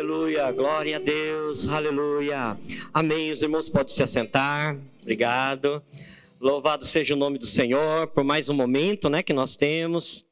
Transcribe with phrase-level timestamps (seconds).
[0.00, 2.58] Aleluia, glória a Deus, aleluia.
[2.90, 3.32] Amém.
[3.32, 4.74] Os irmãos podem se assentar.
[5.02, 5.84] Obrigado.
[6.40, 10.24] Louvado seja o nome do Senhor por mais um momento, né, que nós temos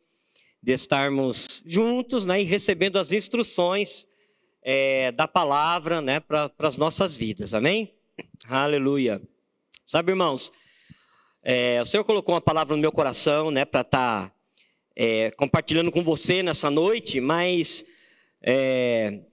[0.62, 4.08] de estarmos juntos, né, e recebendo as instruções
[4.62, 7.53] é, da palavra, né, para as nossas vidas.
[7.53, 7.92] Amém.
[8.48, 9.21] Aleluia.
[9.85, 10.50] Sabe, irmãos,
[11.42, 14.35] é, o Senhor colocou uma palavra no meu coração, né, para estar tá,
[14.96, 17.84] é, compartilhando com você nessa noite, mas
[18.41, 19.24] é,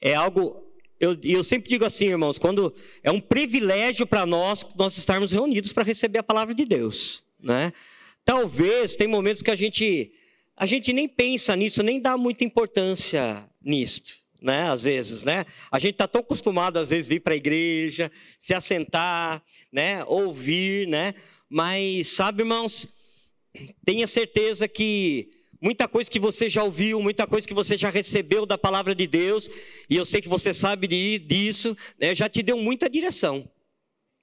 [0.00, 0.66] é algo.
[0.98, 5.72] Eu, eu sempre digo assim, irmãos, quando é um privilégio para nós nós estarmos reunidos
[5.72, 7.72] para receber a palavra de Deus, né?
[8.24, 10.12] Talvez tem momentos que a gente
[10.56, 14.70] a gente nem pensa nisso, nem dá muita importância nisto, né?
[14.70, 15.46] Às vezes, né?
[15.70, 20.04] A gente está tão acostumado às vezes vir para a igreja, se assentar, né?
[20.04, 21.14] Ouvir, né?
[21.48, 22.86] Mas sabe, irmãos,
[23.84, 25.30] tenha certeza que
[25.60, 29.06] muita coisa que você já ouviu, muita coisa que você já recebeu da palavra de
[29.06, 29.48] Deus,
[29.88, 30.86] e eu sei que você sabe
[31.18, 33.48] disso, né, já te deu muita direção.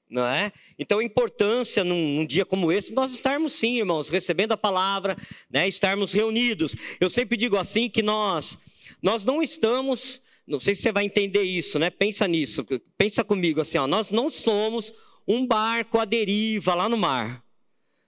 [0.09, 0.53] Não é?
[0.79, 5.17] Então a importância num, num, dia como esse, nós estarmos sim, irmãos, recebendo a palavra,
[5.49, 6.75] né, estarmos reunidos.
[6.99, 8.57] Eu sempre digo assim que nós,
[9.03, 11.89] nós não estamos, não sei se você vai entender isso, né?
[11.89, 12.65] Pensa nisso,
[12.97, 14.93] pensa comigo assim, ó, nós não somos
[15.27, 17.43] um barco à deriva lá no mar,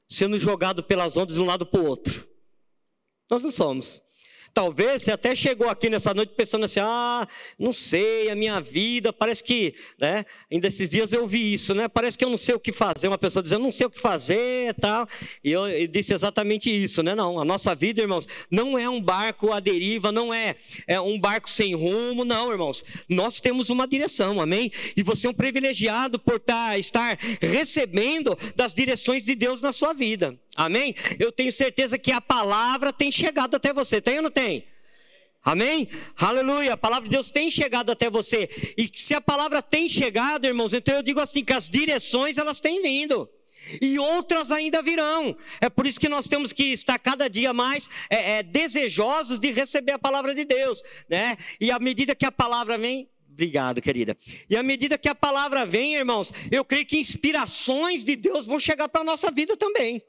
[0.07, 2.28] sendo jogado pelas ondas de um lado para o outro.
[3.29, 4.01] Nós não somos.
[4.53, 9.13] Talvez você até chegou aqui nessa noite pensando assim: ah, não sei, a minha vida,
[9.13, 10.25] parece que, né?
[10.51, 11.87] Ainda esses dias eu vi isso, né?
[11.87, 13.07] Parece que eu não sei o que fazer.
[13.07, 15.07] Uma pessoa dizendo, não sei o que fazer e tal.
[15.43, 17.15] E eu, disse exatamente isso, né?
[17.15, 20.55] Não, a nossa vida, irmãos, não é um barco à deriva, não é,
[20.87, 22.83] é um barco sem rumo, não, irmãos.
[23.07, 24.71] Nós temos uma direção, amém?
[24.95, 29.93] E você é um privilegiado por tá, estar recebendo das direções de Deus na sua
[29.93, 30.37] vida.
[30.55, 30.93] Amém?
[31.17, 34.01] Eu tenho certeza que a palavra tem chegado até você.
[34.01, 34.38] Tem ou não tem?
[35.43, 35.87] Amém?
[36.17, 36.73] Aleluia.
[36.73, 38.49] A palavra de Deus tem chegado até você.
[38.77, 42.59] E se a palavra tem chegado, irmãos, então eu digo assim: que as direções elas
[42.59, 43.29] têm vindo.
[43.81, 45.35] E outras ainda virão.
[45.61, 49.51] É por isso que nós temos que estar cada dia mais é, é, desejosos de
[49.51, 51.35] receber a palavra de Deus, né?
[51.59, 54.17] E à medida que a palavra vem, Obrigado, querida.
[54.49, 58.59] E à medida que a palavra vem, irmãos, eu creio que inspirações de Deus vão
[58.59, 60.03] chegar para a nossa vida também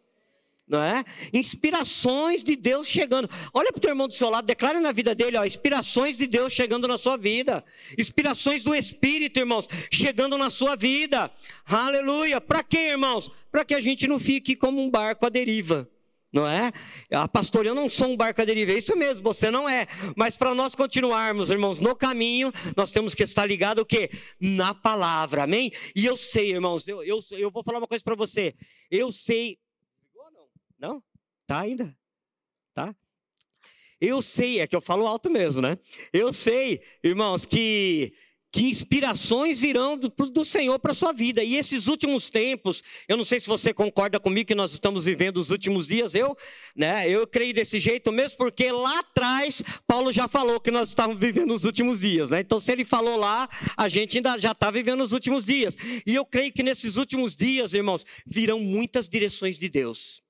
[0.70, 1.04] não é?
[1.32, 3.28] Inspirações de Deus chegando.
[3.53, 6.28] Olha para o teu irmão do seu lado, declare na vida dele, ó, inspirações de
[6.28, 7.64] Deus chegando na sua vida.
[7.98, 11.28] Inspirações do Espírito, irmãos, chegando na sua vida.
[11.66, 12.41] Aleluia.
[12.41, 13.28] Para quê, irmãos?
[13.50, 15.91] Para que a gente não fique como um barco à deriva.
[16.32, 16.70] Não é?
[17.10, 19.88] Ah, pastor, eu não sou um barco à deriva, é isso mesmo, você não é.
[20.14, 24.08] Mas para nós continuarmos, irmãos, no caminho, nós temos que estar ligados o quê?
[24.38, 25.72] Na palavra, amém?
[25.97, 28.54] E eu sei, irmãos, eu, eu, eu vou falar uma coisa para você.
[28.88, 29.58] Eu sei?
[31.50, 31.93] Tá ainda?
[32.72, 32.94] Tá?
[34.00, 35.77] Eu sei, é que eu falo alto mesmo, né?
[36.12, 38.12] Eu sei, irmãos, que
[38.53, 41.43] que inspirações virão do, do Senhor para a sua vida.
[41.43, 45.38] E esses últimos tempos, eu não sei se você concorda comigo que nós estamos vivendo
[45.38, 46.37] os últimos dias, eu,
[46.75, 51.21] né, eu creio desse jeito mesmo, porque lá atrás Paulo já falou que nós estávamos
[51.21, 52.41] vivendo os últimos dias, né?
[52.41, 55.77] Então, se ele falou lá, a gente ainda já está vivendo os últimos dias.
[56.06, 60.22] E eu creio que nesses últimos dias, irmãos, virão muitas direções de Deus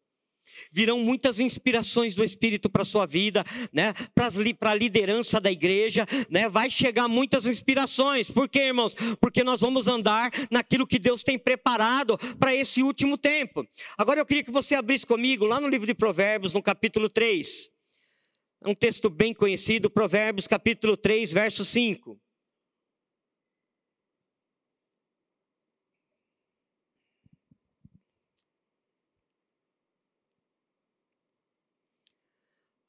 [0.72, 3.92] virão muitas inspirações do Espírito para a sua vida, né?
[4.14, 6.48] para a liderança da igreja, né?
[6.48, 8.30] vai chegar muitas inspirações.
[8.30, 8.94] Por quê, irmãos?
[9.20, 13.66] Porque nós vamos andar naquilo que Deus tem preparado para esse último tempo.
[13.96, 17.70] Agora eu queria que você abrisse comigo lá no livro de Provérbios, no capítulo 3.
[18.62, 22.18] É um texto bem conhecido, Provérbios capítulo 3, verso 5.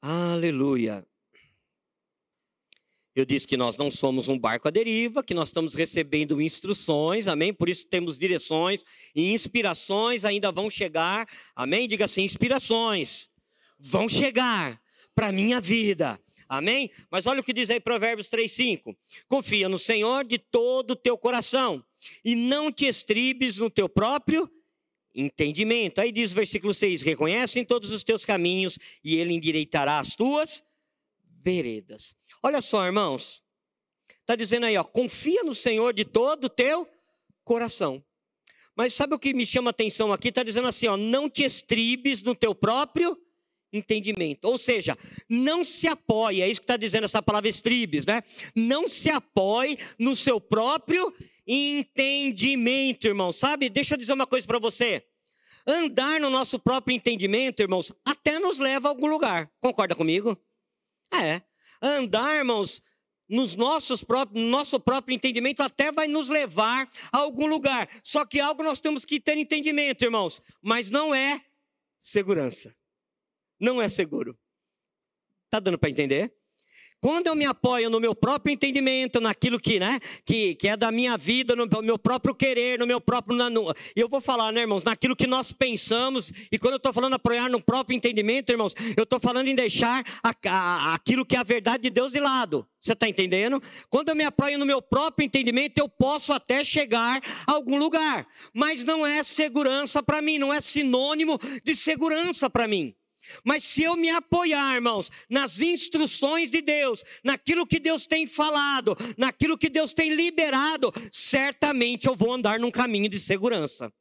[0.04, 1.06] Aleluia.
[3.14, 7.28] Eu disse que nós não somos um barco à deriva, que nós estamos recebendo instruções,
[7.28, 7.54] amém?
[7.54, 11.86] Por isso temos direções e inspirações ainda vão chegar, amém?
[11.86, 13.30] Diga assim: inspirações
[13.78, 14.82] vão chegar
[15.14, 16.90] para a minha vida, amém?
[17.08, 18.96] Mas olha o que diz aí Provérbios 3,5:
[19.28, 21.84] Confia no Senhor de todo o teu coração
[22.24, 24.50] e não te estribes no teu próprio
[25.14, 26.00] entendimento.
[26.00, 30.14] Aí diz o versículo 6: Reconhece em todos os teus caminhos e ele endireitará as
[30.14, 30.62] tuas
[31.42, 32.14] veredas.
[32.42, 33.42] Olha só, irmãos.
[34.20, 36.88] Está dizendo aí, ó, confia no Senhor de todo o teu
[37.44, 38.02] coração.
[38.74, 40.28] Mas sabe o que me chama a atenção aqui?
[40.28, 43.18] Está dizendo assim, ó, não te estribes no teu próprio
[43.72, 44.44] entendimento.
[44.44, 44.96] Ou seja,
[45.28, 48.22] não se apoie, é isso que está dizendo essa palavra estribes, né?
[48.54, 53.32] Não se apoie no seu próprio entendimento, irmão.
[53.32, 53.68] Sabe?
[53.68, 55.04] Deixa eu dizer uma coisa para você.
[55.66, 59.50] Andar no nosso próprio entendimento, irmãos, até nos leva a algum lugar.
[59.60, 60.36] Concorda comigo?
[61.12, 61.42] É.
[61.80, 62.82] Andar, irmãos,
[63.28, 67.88] nos nossos próprios, no nosso próprio entendimento, até vai nos levar a algum lugar.
[68.02, 71.40] Só que algo nós temos que ter entendimento, irmãos, mas não é
[71.98, 72.74] segurança.
[73.58, 74.36] Não é seguro.
[75.48, 76.34] Tá dando para entender?
[77.02, 80.92] Quando eu me apoio no meu próprio entendimento, naquilo que, né, que, que é da
[80.92, 83.36] minha vida, no meu próprio querer, no meu próprio.
[83.96, 87.14] E eu vou falar, né, irmãos, naquilo que nós pensamos, e quando eu estou falando
[87.14, 91.40] apoiar no próprio entendimento, irmãos, eu estou falando em deixar a, a, aquilo que é
[91.40, 92.64] a verdade de Deus de lado.
[92.80, 93.60] Você está entendendo?
[93.90, 98.24] Quando eu me apoio no meu próprio entendimento, eu posso até chegar a algum lugar,
[98.54, 102.94] mas não é segurança para mim, não é sinônimo de segurança para mim.
[103.44, 108.96] Mas se eu me apoiar, irmãos, nas instruções de Deus, naquilo que Deus tem falado,
[109.16, 113.92] naquilo que Deus tem liberado, certamente eu vou andar num caminho de segurança.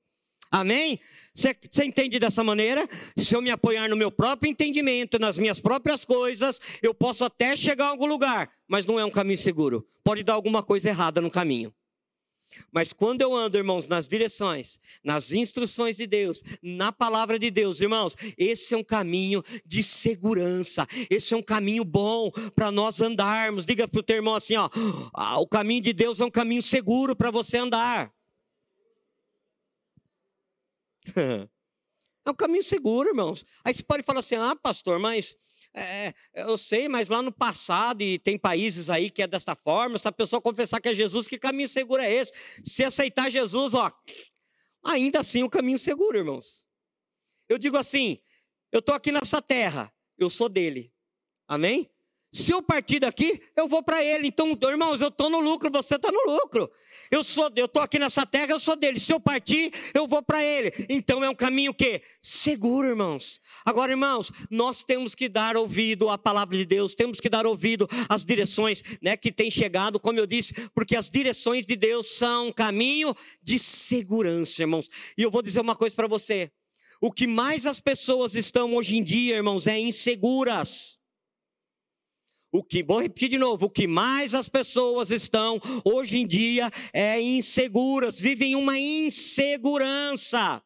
[0.52, 1.00] Amém?
[1.34, 2.86] Você, entende dessa maneira?
[3.18, 7.56] Se eu me apoiar no meu próprio entendimento, nas minhas próprias coisas, eu posso até
[7.56, 9.88] chegar a algum lugar, mas não é um caminho seguro.
[10.04, 11.74] Pode dar alguma coisa errada no caminho.
[12.72, 17.82] Mas quando eu ando, irmãos, nas direções, nas instruções de Deus, na palavra de Deus,
[17.82, 23.66] irmãos, esse é um caminho de segurança, esse é um caminho bom para nós andarmos.
[23.66, 24.70] Diga para o teu irmão assim: ó,
[25.14, 28.12] ah, o caminho de Deus é um caminho seguro para você andar.
[32.24, 33.44] É um caminho seguro, irmãos.
[33.64, 35.36] Aí você pode falar assim: ah, pastor, mas
[35.74, 39.56] é, é, eu sei, mas lá no passado, e tem países aí que é desta
[39.56, 42.34] forma, se a pessoa confessar que é Jesus, que caminho seguro é esse?
[42.64, 43.92] Se aceitar Jesus, ó,
[44.84, 46.66] ainda assim o caminho seguro, irmãos.
[47.48, 48.20] Eu digo assim,
[48.72, 50.94] eu estou aqui nessa terra, eu sou dele.
[51.48, 51.90] Amém?
[52.34, 54.28] Se eu partir daqui, eu vou para ele.
[54.28, 56.72] Então, irmãos, eu estou no lucro, você está no lucro.
[57.12, 59.02] Eu sou, eu estou aqui nessa terra, eu sou dele.
[59.02, 60.72] Se eu partir, eu vou para ele.
[60.90, 63.42] Então é um caminho que seguro, irmãos.
[63.66, 67.86] Agora, irmãos, nós temos que dar ouvido à palavra de Deus, temos que dar ouvido
[68.08, 72.48] às direções, né, que tem chegado, como eu disse, porque as direções de Deus são
[72.48, 73.14] um caminho
[73.44, 74.88] de segurança, irmãos.
[75.18, 76.50] E eu vou dizer uma coisa para você.
[77.02, 81.01] O que mais as pessoas estão hoje em dia, irmãos, é inseguras.
[82.52, 86.70] O que, vou repetir de novo, o que mais as pessoas estão hoje em dia
[86.92, 90.62] é inseguras, vivem uma insegurança.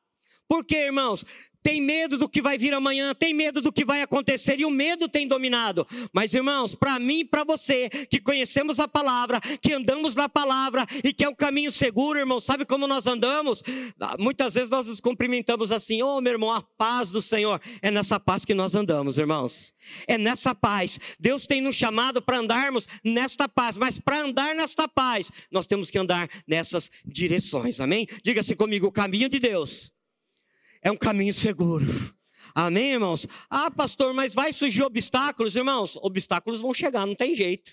[0.47, 1.23] Por quê, irmãos?
[1.65, 4.69] Tem medo do que vai vir amanhã, tem medo do que vai acontecer, e o
[4.69, 5.87] medo tem dominado.
[6.13, 10.85] Mas, irmãos, para mim e para você, que conhecemos a palavra, que andamos na palavra
[11.03, 13.63] e que é um caminho seguro, irmão, sabe como nós andamos?
[13.99, 17.59] Ah, muitas vezes nós nos cumprimentamos assim: Ô oh, meu irmão, a paz do Senhor.
[17.81, 19.73] É nessa paz que nós andamos, irmãos.
[20.05, 20.99] É nessa paz.
[21.19, 25.89] Deus tem nos chamado para andarmos nesta paz, mas para andar nesta paz, nós temos
[25.89, 28.05] que andar nessas direções, amém?
[28.23, 29.94] Diga-se comigo: o caminho de Deus
[30.85, 31.85] é um caminho seguro.
[32.53, 33.25] Amém, irmãos?
[33.49, 35.97] Ah, pastor, mas vai surgir obstáculos, irmãos?
[35.97, 37.71] Obstáculos vão chegar, não tem jeito.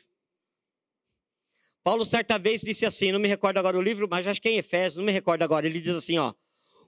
[1.85, 4.53] Paulo certa vez disse assim, não me recordo agora o livro, mas acho que é
[4.53, 5.67] em Efésios, não me recordo agora.
[5.67, 6.33] Ele diz assim, ó: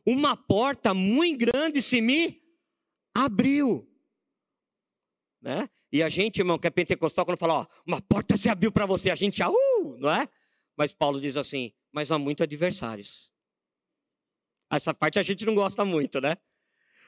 [0.07, 2.41] "Uma porta muito grande se me
[3.15, 3.87] abriu".
[5.43, 5.69] Né?
[5.93, 8.87] E a gente, irmão, que é pentecostal, quando fala, ó, uma porta se abriu para
[8.87, 10.27] você, a gente, ah, uh, não é?
[10.75, 13.34] Mas Paulo diz assim: "Mas há muitos adversários".
[14.71, 16.37] Essa parte a gente não gosta muito, né?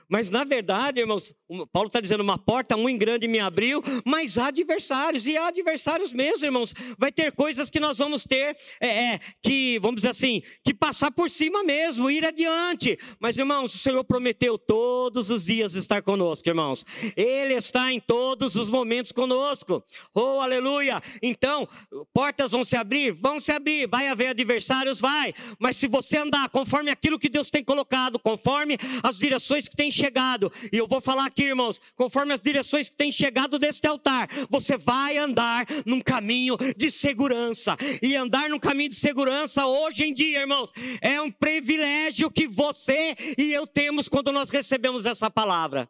[0.09, 1.35] Mas na verdade, irmãos,
[1.73, 6.13] Paulo está dizendo: uma porta muito grande me abriu, mas há adversários, e há adversários
[6.13, 6.73] mesmo, irmãos.
[6.99, 11.11] Vai ter coisas que nós vamos ter é, é, que, vamos dizer assim, que passar
[11.11, 12.99] por cima mesmo, ir adiante.
[13.19, 16.85] Mas, irmãos, o Senhor prometeu todos os dias estar conosco, irmãos.
[17.17, 19.83] Ele está em todos os momentos conosco.
[20.15, 21.03] Oh, aleluia!
[21.23, 21.69] Então,
[22.15, 23.13] portas vão se abrir?
[23.13, 23.89] Vão se abrir.
[23.89, 25.01] Vai haver adversários?
[25.01, 25.35] Vai.
[25.59, 29.91] Mas se você andar conforme aquilo que Deus tem colocado, conforme as direções que tem
[29.97, 34.29] chegado, e eu vou falar aqui, irmãos, conforme as direções que têm chegado deste altar,
[34.51, 37.77] você vai andar num caminho de segurança.
[38.03, 43.15] E andar num caminho de segurança hoje em dia, irmãos, é um privilégio que você
[43.39, 45.89] e eu temos quando nós recebemos essa palavra.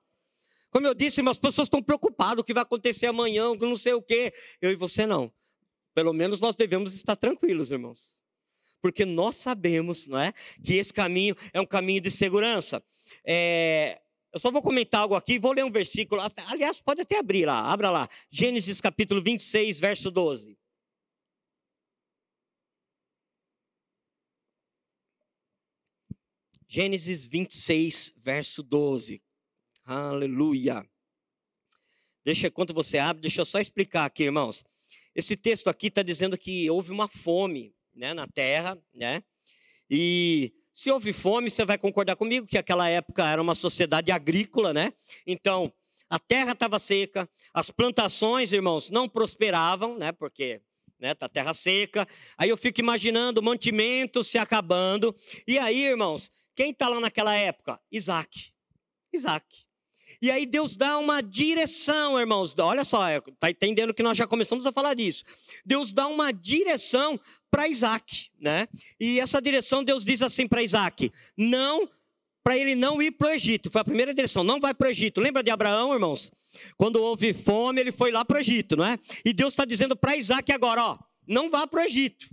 [0.70, 3.94] Como eu disse, irmãos, as pessoas estão preocupadas o que vai acontecer amanhã, não sei
[3.94, 4.32] o quê.
[4.60, 5.32] Eu e você não.
[5.94, 8.15] Pelo menos nós devemos estar tranquilos, irmãos
[8.80, 12.82] porque nós sabemos, não é, que esse caminho é um caminho de segurança.
[13.24, 14.00] É,
[14.32, 16.20] eu só vou comentar algo aqui, vou ler um versículo.
[16.48, 18.08] Aliás, pode até abrir lá, abra lá.
[18.30, 20.58] Gênesis capítulo 26, verso 12.
[26.68, 29.22] Gênesis 26, verso 12.
[29.84, 30.84] Aleluia.
[32.24, 34.64] Deixa, enquanto você abre, deixa eu só explicar aqui, irmãos.
[35.14, 39.22] Esse texto aqui está dizendo que houve uma fome né, na terra, né?
[39.90, 44.72] E se houve fome, você vai concordar comigo que aquela época era uma sociedade agrícola,
[44.72, 44.92] né?
[45.26, 45.72] Então,
[46.08, 50.12] a terra estava seca, as plantações, irmãos, não prosperavam, né?
[50.12, 50.60] Porque
[50.98, 51.14] né?
[51.14, 52.06] Tá terra seca.
[52.36, 55.14] Aí eu fico imaginando o mantimento se acabando.
[55.46, 57.80] E aí, irmãos, quem está lá naquela época?
[57.90, 58.52] Isaac.
[59.12, 59.65] Isaac.
[60.20, 62.54] E aí Deus dá uma direção, irmãos.
[62.58, 65.24] Olha só, está entendendo que nós já começamos a falar disso.
[65.64, 67.18] Deus dá uma direção
[67.50, 68.68] para Isaac, né?
[69.00, 71.88] E essa direção Deus diz assim para Isaac: não,
[72.42, 73.70] para ele não ir para o Egito.
[73.70, 75.20] Foi a primeira direção, não vai para o Egito.
[75.20, 76.30] Lembra de Abraão, irmãos?
[76.76, 78.98] Quando houve fome, ele foi lá para o Egito, não é?
[79.24, 82.28] E Deus está dizendo para Isaac agora, ó, não vá para o Egito.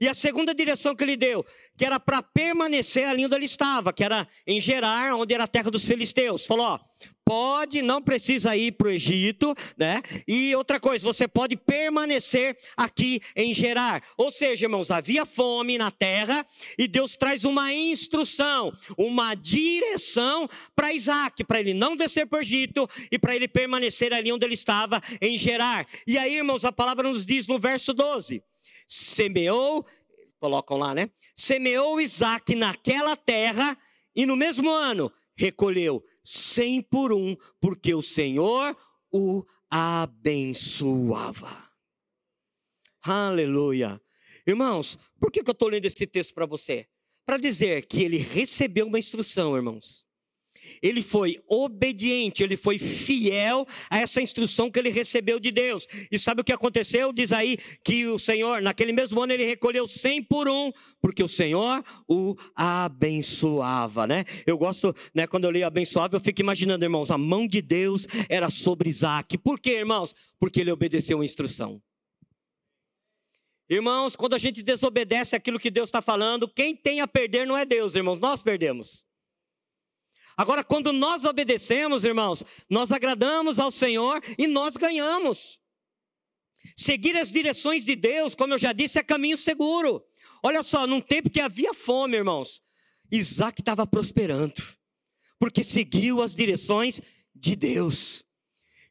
[0.00, 1.46] E a segunda direção que ele deu,
[1.76, 5.48] que era para permanecer ali onde ele estava, que era em Gerar, onde era a
[5.48, 6.46] terra dos filisteus.
[6.46, 6.80] Falou: ó,
[7.24, 10.02] pode, não precisa ir para o Egito, né?
[10.26, 14.02] E outra coisa, você pode permanecer aqui em Gerar.
[14.16, 16.44] Ou seja, irmãos, havia fome na terra
[16.76, 22.42] e Deus traz uma instrução, uma direção para Isaac, para ele não descer para o
[22.42, 25.86] Egito e para ele permanecer ali onde ele estava, em Gerar.
[26.06, 28.42] E aí, irmãos, a palavra nos diz no verso 12
[28.86, 29.84] semeou,
[30.38, 31.10] colocam lá, né?
[31.34, 33.76] Semeou Isaac naquela terra
[34.14, 38.76] e no mesmo ano recolheu cem por um, porque o Senhor
[39.12, 41.68] o abençoava.
[43.02, 44.00] Aleluia.
[44.46, 46.86] Irmãos, por que, que eu estou lendo esse texto para você?
[47.26, 50.04] Para dizer que ele recebeu uma instrução, irmãos
[50.82, 55.86] ele foi obediente, ele foi fiel a essa instrução que ele recebeu de Deus.
[56.10, 57.12] E sabe o que aconteceu?
[57.12, 61.28] Diz aí que o Senhor, naquele mesmo ano, ele recolheu cem por um, porque o
[61.28, 64.24] Senhor o abençoava, né?
[64.46, 68.06] Eu gosto, né, quando eu leio abençoava, eu fico imaginando, irmãos, a mão de Deus
[68.28, 69.38] era sobre Isaac.
[69.38, 70.14] Por quê, irmãos?
[70.38, 71.80] Porque ele obedeceu a instrução.
[73.68, 77.56] Irmãos, quando a gente desobedece aquilo que Deus está falando, quem tem a perder não
[77.56, 79.06] é Deus, irmãos, nós perdemos.
[80.36, 85.60] Agora, quando nós obedecemos, irmãos, nós agradamos ao Senhor e nós ganhamos.
[86.76, 90.04] Seguir as direções de Deus, como eu já disse, é caminho seguro.
[90.42, 92.62] Olha só, num tempo que havia fome, irmãos,
[93.10, 94.60] Isaac estava prosperando,
[95.38, 97.00] porque seguiu as direções
[97.34, 98.24] de Deus.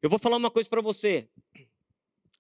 [0.02, 1.30] Eu vou falar uma coisa para você.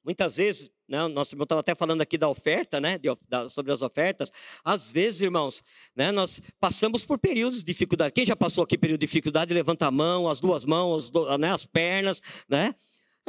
[0.03, 0.99] Muitas vezes né?
[0.99, 2.99] Irmão estava até falando aqui da oferta, né?
[2.99, 4.31] De, da, sobre as ofertas.
[4.63, 5.63] Às vezes, irmãos,
[5.95, 6.11] né?
[6.11, 8.13] nós passamos por períodos de dificuldade.
[8.13, 11.51] Quem já passou aqui período de dificuldade, levanta a mão, as duas mãos, as, né?
[11.51, 12.75] as pernas, né?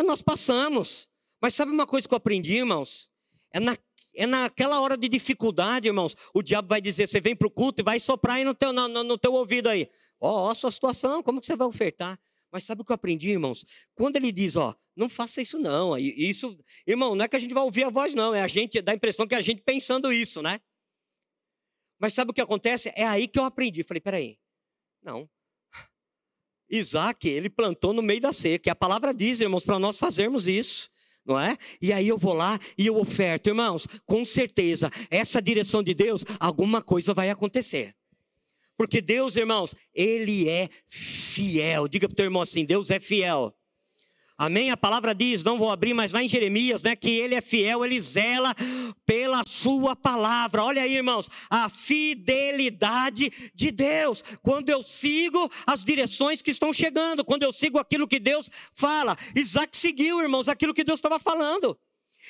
[0.04, 1.09] Nós passamos.
[1.40, 3.09] Mas sabe uma coisa que eu aprendi, irmãos?
[3.50, 3.78] É, na,
[4.14, 7.80] é naquela hora de dificuldade, irmãos, o diabo vai dizer, você vem para o culto
[7.80, 9.88] e vai soprar aí no teu, no, no teu ouvido aí.
[10.21, 12.18] Ó, oh, a sua situação, como que você vai ofertar?
[12.54, 13.64] Mas sabe o que eu aprendi, irmãos?
[13.96, 15.99] Quando ele diz, ó, não faça isso não.
[15.99, 16.56] Isso,
[16.87, 18.92] irmão, não é que a gente vai ouvir a voz não, é a gente dá
[18.92, 20.61] a impressão que é a gente pensando isso, né?
[21.99, 22.92] Mas sabe o que acontece?
[22.94, 23.82] É aí que eu aprendi.
[23.82, 24.38] Falei, peraí,
[25.02, 25.28] não.
[26.70, 28.68] Isaac, ele plantou no meio da seca.
[28.68, 30.88] E a palavra diz, irmãos, para nós fazermos isso
[31.26, 31.56] não é?
[31.80, 33.49] E aí eu vou lá e eu oferto.
[33.49, 37.96] Irmãos, com certeza, essa direção de Deus, alguma coisa vai acontecer.
[38.76, 41.87] Porque Deus, irmãos, Ele é fiel.
[41.88, 43.54] Diga para o teu irmão assim: Deus é fiel.
[44.37, 44.73] Amém?
[44.73, 47.85] A palavra diz, não vou abrir, mas lá em Jeremias, né, que ele é fiel,
[47.85, 48.52] ele zela
[49.07, 50.64] pela sua palavra.
[50.64, 54.25] Olha aí, irmãos, a fidelidade de Deus.
[54.43, 59.16] Quando eu sigo as direções que estão chegando, quando eu sigo aquilo que Deus fala.
[59.37, 61.78] Isaac seguiu, irmãos, aquilo que Deus estava falando.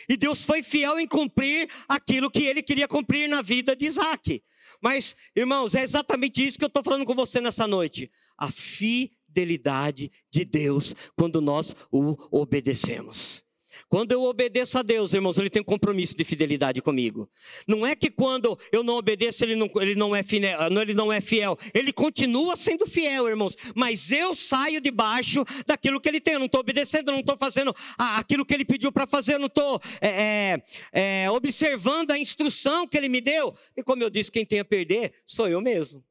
[0.08, 4.42] E Deus foi fiel em cumprir aquilo que ele queria cumprir na vida de Isaac.
[4.80, 8.11] Mas, irmãos, é exatamente isso que eu estou falando com você nessa noite.
[8.37, 13.43] A fidelidade de Deus quando nós o obedecemos.
[13.88, 17.28] Quando eu obedeço a Deus, irmãos, ele tem um compromisso de fidelidade comigo.
[17.66, 21.12] Não é que quando eu não obedeço, ele não, ele não, é, fiel, ele não
[21.12, 21.58] é fiel.
[21.72, 23.56] Ele continua sendo fiel, irmãos.
[23.74, 26.34] Mas eu saio debaixo daquilo que ele tem.
[26.34, 29.46] Eu não estou obedecendo, não estou fazendo aquilo que ele pediu para fazer, eu não
[29.46, 33.54] estou é, é, é, observando a instrução que ele me deu.
[33.76, 36.04] E como eu disse, quem tem a perder sou eu mesmo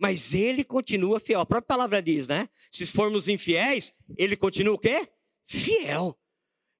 [0.00, 1.40] mas ele continua fiel.
[1.40, 2.48] A própria palavra diz, né?
[2.70, 5.06] Se formos infiéis, ele continua o quê?
[5.44, 6.18] Fiel.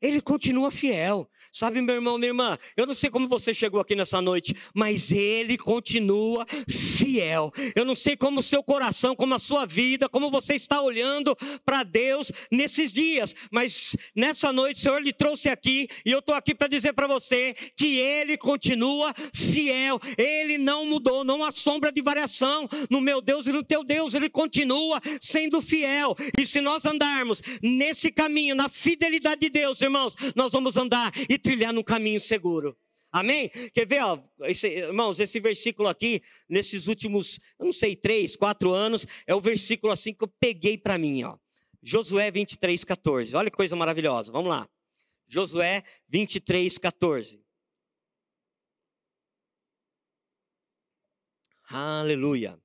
[0.00, 1.28] Ele continua fiel.
[1.52, 5.10] Sabe, meu irmão, minha irmã, eu não sei como você chegou aqui nessa noite, mas
[5.10, 7.52] ele continua fiel.
[7.74, 11.36] Eu não sei como o seu coração, como a sua vida, como você está olhando
[11.64, 16.34] para Deus nesses dias, mas nessa noite o Senhor lhe trouxe aqui e eu estou
[16.34, 20.00] aqui para dizer para você que ele continua fiel.
[20.16, 24.14] Ele não mudou, não há sombra de variação no meu Deus e no teu Deus.
[24.14, 26.16] Ele continua sendo fiel.
[26.38, 31.38] E se nós andarmos nesse caminho, na fidelidade de Deus, irmãos, nós vamos andar e
[31.38, 32.76] trilhar num caminho seguro.
[33.12, 33.48] Amém?
[33.74, 38.72] Quer ver, ó, esse, irmãos, esse versículo aqui, nesses últimos, eu não sei, três, quatro
[38.72, 41.36] anos, é o versículo assim que eu peguei para mim, ó.
[41.82, 43.34] Josué 23, 14.
[43.34, 44.68] Olha que coisa maravilhosa, vamos lá.
[45.26, 47.40] Josué 23, 14.
[51.68, 52.58] Aleluia.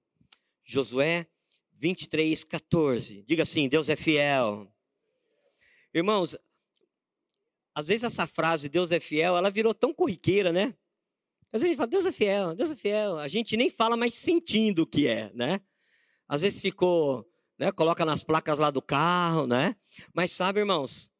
[0.63, 1.27] Josué
[1.73, 3.23] 23, 14.
[3.23, 4.71] Diga assim: Deus é fiel.
[5.93, 6.35] Irmãos,
[7.75, 10.73] às vezes essa frase, Deus é fiel, ela virou tão corriqueira, né?
[11.51, 13.19] Às vezes a gente fala, Deus é fiel, Deus é fiel.
[13.19, 15.59] A gente nem fala mais sentindo o que é, né?
[16.27, 17.29] Às vezes ficou,
[17.59, 17.71] né?
[17.73, 19.75] Coloca nas placas lá do carro, né?
[20.13, 21.11] Mas sabe, irmãos,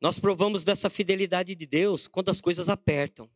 [0.00, 3.28] nós provamos dessa fidelidade de Deus quando as coisas apertam.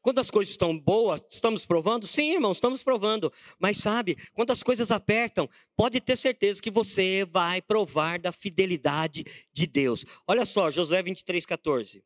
[0.00, 2.06] Quando as coisas estão boas, estamos provando?
[2.06, 3.32] Sim, irmãos, estamos provando.
[3.58, 9.24] Mas sabe, quando as coisas apertam, pode ter certeza que você vai provar da fidelidade
[9.52, 10.04] de Deus.
[10.26, 12.04] Olha só, Josué 23, 14.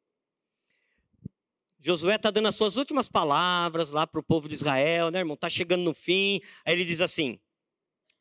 [1.79, 5.35] Josué está dando as suas últimas palavras lá para o povo de Israel, né, irmão?
[5.35, 6.41] Está chegando no fim.
[6.65, 7.41] Aí ele diz assim: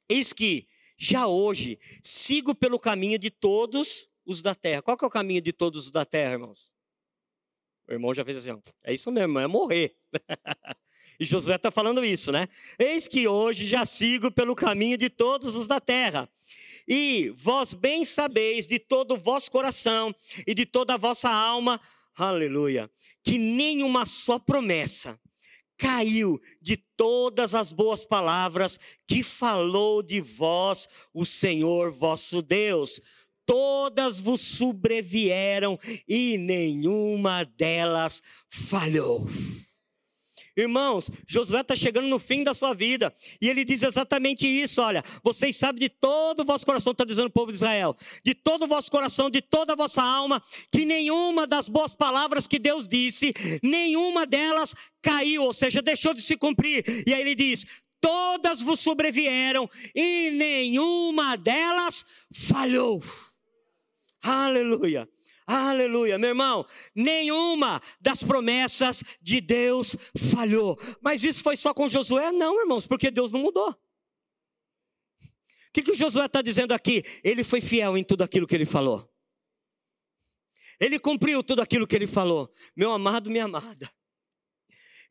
[0.09, 4.81] Eis que já hoje sigo pelo caminho de todos os da terra.
[4.81, 6.70] Qual que é o caminho de todos os da terra, irmãos?
[7.91, 9.93] O irmão já fez assim, é isso mesmo, é morrer.
[11.19, 12.47] e Josué está falando isso, né?
[12.79, 16.29] Eis que hoje já sigo pelo caminho de todos os da terra.
[16.87, 20.15] E vós bem sabeis de todo o vosso coração
[20.47, 21.81] e de toda a vossa alma,
[22.15, 22.89] aleluia,
[23.21, 25.19] que nenhuma só promessa
[25.77, 33.01] caiu de todas as boas palavras que falou de vós o Senhor vosso Deus
[33.45, 39.27] todas vos sobrevieram e nenhuma delas falhou.
[40.55, 45.03] Irmãos, Josué está chegando no fim da sua vida e ele diz exatamente isso: olha,
[45.23, 48.63] vocês sabem de todo o vosso coração, está dizendo o povo de Israel, de todo
[48.63, 52.87] o vosso coração, de toda a vossa alma, que nenhuma das boas palavras que Deus
[52.87, 53.33] disse,
[53.63, 56.83] nenhuma delas caiu, ou seja, deixou de se cumprir.
[57.07, 57.65] E aí ele diz:
[58.01, 63.01] todas vos sobrevieram e nenhuma delas falhou.
[64.21, 65.09] Aleluia.
[65.45, 69.97] Aleluia, meu irmão, nenhuma das promessas de Deus
[70.33, 70.79] falhou.
[71.01, 72.31] Mas isso foi só com Josué?
[72.31, 73.69] Não, irmãos, porque Deus não mudou.
[73.69, 73.77] O
[75.73, 77.03] que, que o Josué está dizendo aqui?
[77.23, 79.09] Ele foi fiel em tudo aquilo que ele falou.
[80.79, 82.51] Ele cumpriu tudo aquilo que ele falou.
[82.75, 83.91] Meu amado, minha amada.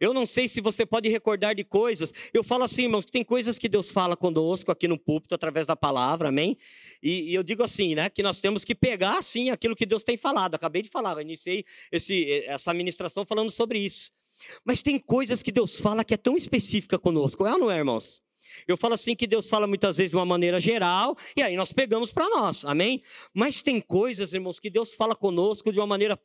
[0.01, 2.13] Eu não sei se você pode recordar de coisas.
[2.33, 5.77] Eu falo assim, irmãos, tem coisas que Deus fala conosco aqui no púlpito através da
[5.77, 6.57] palavra, amém?
[7.03, 10.03] E, e eu digo assim, né, que nós temos que pegar assim aquilo que Deus
[10.03, 10.55] tem falado.
[10.55, 14.11] Acabei de falar, iniciei esse, essa ministração falando sobre isso.
[14.65, 17.77] Mas tem coisas que Deus fala que é tão específica conosco, é ou não é,
[17.77, 18.23] irmãos?
[18.67, 21.73] Eu falo assim que Deus fala muitas vezes de uma maneira geral, e aí nós
[21.73, 23.03] pegamos para nós, amém?
[23.35, 26.17] Mas tem coisas, irmãos, que Deus fala conosco de uma maneira.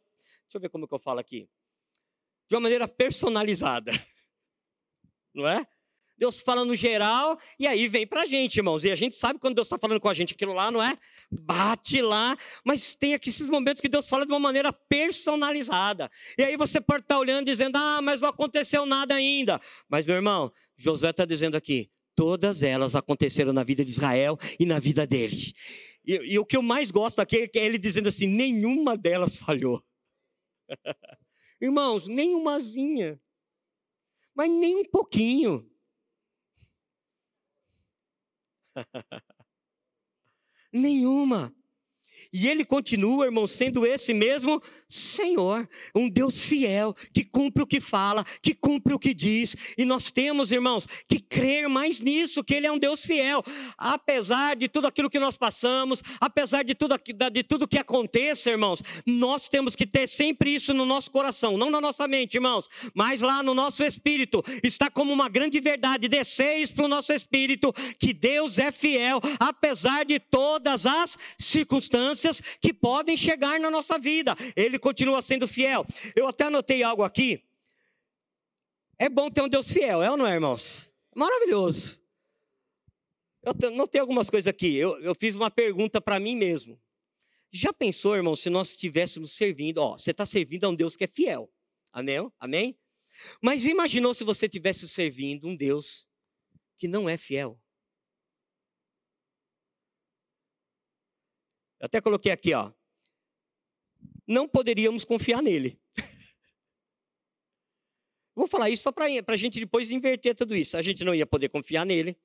[0.43, 1.49] Deixa eu ver como que eu falo aqui
[2.47, 3.91] de uma maneira personalizada.
[5.33, 5.65] Não é?
[6.17, 8.83] Deus fala no geral e aí vem para a gente, irmãos.
[8.83, 10.97] E a gente sabe quando Deus está falando com a gente aquilo lá, não é?
[11.29, 16.09] Bate lá, mas tem aqui esses momentos que Deus fala de uma maneira personalizada.
[16.37, 19.59] E aí você pode estar tá olhando dizendo, ah, mas não aconteceu nada ainda.
[19.89, 24.65] Mas, meu irmão, Josué está dizendo aqui, todas elas aconteceram na vida de Israel e
[24.65, 25.53] na vida deles.
[26.05, 29.83] E, e o que eu mais gosto aqui é ele dizendo assim: nenhuma delas falhou.
[31.61, 33.19] Irmãos, nem umazinha,
[34.35, 35.69] mas nem um pouquinho.
[40.71, 41.55] Nenhuma.
[42.37, 47.79] E ele continua, irmão, sendo esse mesmo Senhor, um Deus fiel, que cumpre o que
[47.79, 49.55] fala, que cumpre o que diz.
[49.77, 53.41] E nós temos, irmãos, que crer mais nisso, que ele é um Deus fiel.
[53.77, 56.99] Apesar de tudo aquilo que nós passamos, apesar de tudo,
[57.31, 61.69] de tudo que aconteça, irmãos, nós temos que ter sempre isso no nosso coração, não
[61.69, 64.43] na nossa mente, irmãos, mas lá no nosso espírito.
[64.61, 69.21] Está como uma grande verdade, descer isso para o nosso espírito, que Deus é fiel,
[69.39, 74.35] apesar de todas as circunstâncias circunstâncias que podem chegar na nossa vida.
[74.55, 75.85] Ele continua sendo fiel.
[76.15, 77.43] Eu até anotei algo aqui.
[78.97, 80.89] É bom ter um Deus fiel, é ou não é, irmãos?
[81.15, 81.99] Maravilhoso.
[83.43, 84.75] Eu notei algumas coisas aqui.
[84.75, 86.79] Eu, eu fiz uma pergunta para mim mesmo.
[87.51, 89.77] Já pensou, irmão, se nós estivéssemos servindo?
[89.77, 91.51] Ó, você está servindo a um Deus que é fiel.
[91.91, 92.29] Amém?
[92.39, 92.77] Amém?
[93.41, 96.05] Mas imaginou se você estivesse servindo um Deus
[96.77, 97.59] que não é fiel?
[101.85, 102.71] Até coloquei aqui, ó.
[104.27, 105.79] Não poderíamos confiar nele.
[108.35, 110.75] Vou falar isso só para a gente depois inverter tudo isso.
[110.75, 112.17] A gente não ia poder confiar nele.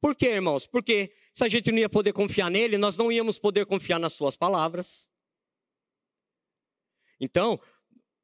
[0.00, 0.66] Por quê, irmãos?
[0.66, 4.14] Porque se a gente não ia poder confiar nele, nós não íamos poder confiar nas
[4.14, 5.10] suas palavras.
[7.20, 7.60] Então,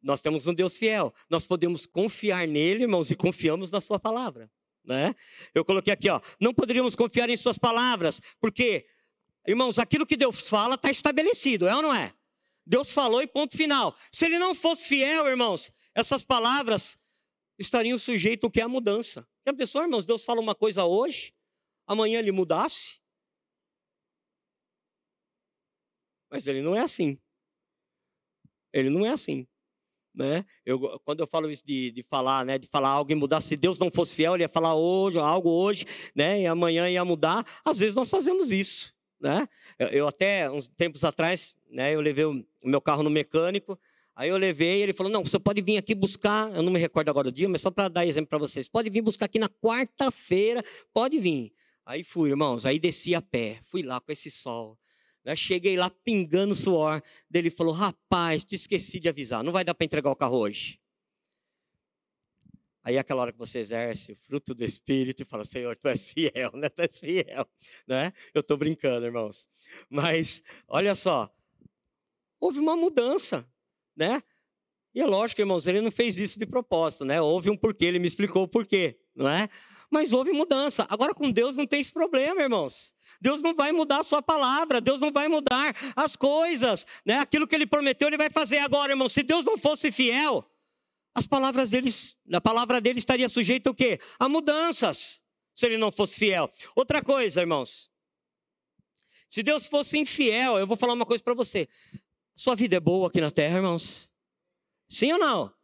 [0.03, 1.12] nós temos um Deus fiel.
[1.29, 4.50] Nós podemos confiar nele, irmãos, e confiamos na sua palavra.
[4.83, 5.14] Né?
[5.55, 8.87] Eu coloquei aqui, ó, não poderíamos confiar em suas palavras, porque
[9.46, 12.14] Irmãos, aquilo que Deus fala está estabelecido, é ou não é?
[12.66, 13.94] Deus falou e ponto final.
[14.11, 16.98] Se ele não fosse fiel, irmãos, essas palavras
[17.59, 19.26] estariam sujeitos ao que é a mudança.
[19.46, 20.07] Já pensou, irmãos?
[20.07, 21.35] Deus fala uma coisa hoje,
[21.87, 23.00] amanhã ele mudasse?
[26.30, 27.20] Mas ele não é assim.
[28.72, 29.46] Ele não é assim.
[30.14, 30.44] Né?
[30.64, 33.57] Eu, quando eu falo isso de, de falar, né, de falar algo e mudar, se
[33.57, 37.44] Deus não fosse fiel, ele ia falar hoje, algo hoje, né, e amanhã ia mudar.
[37.64, 38.93] Às vezes nós fazemos isso,
[39.24, 39.48] né?
[39.90, 43.78] Eu, até uns tempos atrás, né, eu levei o, meu carro no mecânico,
[44.16, 46.48] Aí eu levei, ele falou: não, você pode vir aqui buscar.
[46.54, 48.68] Eu não me recordo agora do dia, mas só para dar exemplo para vocês.
[48.68, 51.52] Pode vir buscar aqui na quarta-feira, pode vir.
[51.84, 54.78] Aí fui, irmãos, aí desci a pé, fui lá com esse sol.
[55.24, 55.34] Né?
[55.34, 57.02] Cheguei lá pingando suor.
[57.28, 60.78] Dele falou: rapaz, te esqueci de avisar, não vai dar para entregar o carro hoje.
[62.85, 65.88] Aí é aquela hora que você exerce o fruto do Espírito e fala, Senhor, Tu
[65.88, 66.68] és fiel, né?
[66.68, 67.49] Tu és fiel,
[67.88, 68.12] né?
[68.33, 69.49] Eu estou brincando, irmãos.
[69.88, 71.35] Mas, olha só,
[72.38, 73.49] houve uma mudança
[73.97, 74.23] né?
[74.94, 77.20] E é lógico, irmãos, ele não fez isso de propósito, né?
[77.20, 79.49] Houve um porquê, ele me explicou o porquê, não é?
[79.90, 80.87] Mas houve mudança.
[80.88, 82.94] Agora com Deus não tem esse problema, irmãos.
[83.20, 87.18] Deus não vai mudar a sua palavra, Deus não vai mudar as coisas, né?
[87.18, 89.12] Aquilo que ele prometeu, ele vai fazer agora, irmãos.
[89.12, 90.44] Se Deus não fosse fiel,
[91.14, 94.00] as palavras deles, a palavra dele estaria sujeita o quê?
[94.18, 95.22] A mudanças,
[95.55, 96.50] se ele não fosse fiel.
[96.74, 97.90] Outra coisa, irmãos.
[99.29, 101.68] Se Deus fosse infiel, eu vou falar uma coisa para você.
[102.37, 104.12] Sua vida é boa aqui na terra, irmãos?
[104.88, 105.55] Sim ou não?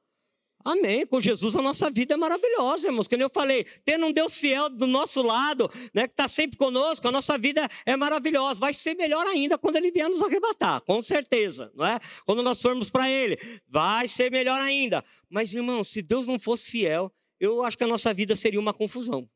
[0.64, 1.06] Amém.
[1.06, 3.08] Com Jesus a nossa vida é maravilhosa, irmãos.
[3.08, 7.06] Como eu falei, tendo um Deus fiel do nosso lado, né, que está sempre conosco,
[7.08, 8.60] a nossa vida é maravilhosa.
[8.60, 11.98] Vai ser melhor ainda quando Ele vier nos arrebatar, com certeza, não é?
[12.26, 15.02] Quando nós formos para Ele, vai ser melhor ainda.
[15.28, 18.74] Mas, irmão, se Deus não fosse fiel, eu acho que a nossa vida seria uma
[18.74, 19.28] confusão.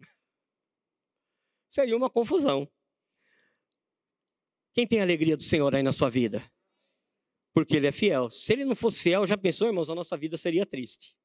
[1.70, 2.68] seria uma confusão.
[4.74, 6.42] Quem tem a alegria do Senhor aí na sua vida?
[7.56, 8.28] Porque Ele é fiel.
[8.28, 11.16] Se Ele não fosse fiel, já pensou, irmãos, a nossa vida seria triste.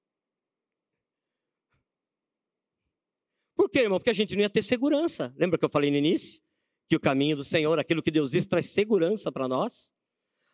[3.54, 4.00] Por quê, irmão?
[4.00, 5.36] Porque a gente não ia ter segurança.
[5.38, 6.42] Lembra que eu falei no início?
[6.88, 9.94] Que o caminho do Senhor, aquilo que Deus diz, traz segurança para nós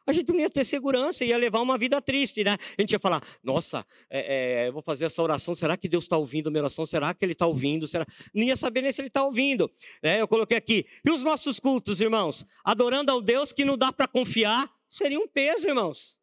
[0.07, 2.57] a gente não ia ter segurança, ia levar uma vida triste, né?
[2.77, 6.05] A gente ia falar, nossa, é, é, eu vou fazer essa oração, será que Deus
[6.05, 6.85] está ouvindo a minha oração?
[6.85, 7.85] Será que Ele está ouvindo?
[7.85, 8.05] Será?
[8.33, 9.69] Não ia saber nem se Ele está ouvindo.
[10.01, 12.45] É, eu coloquei aqui, e os nossos cultos, irmãos?
[12.63, 16.19] Adorando ao Deus que não dá para confiar, seria um peso, irmãos.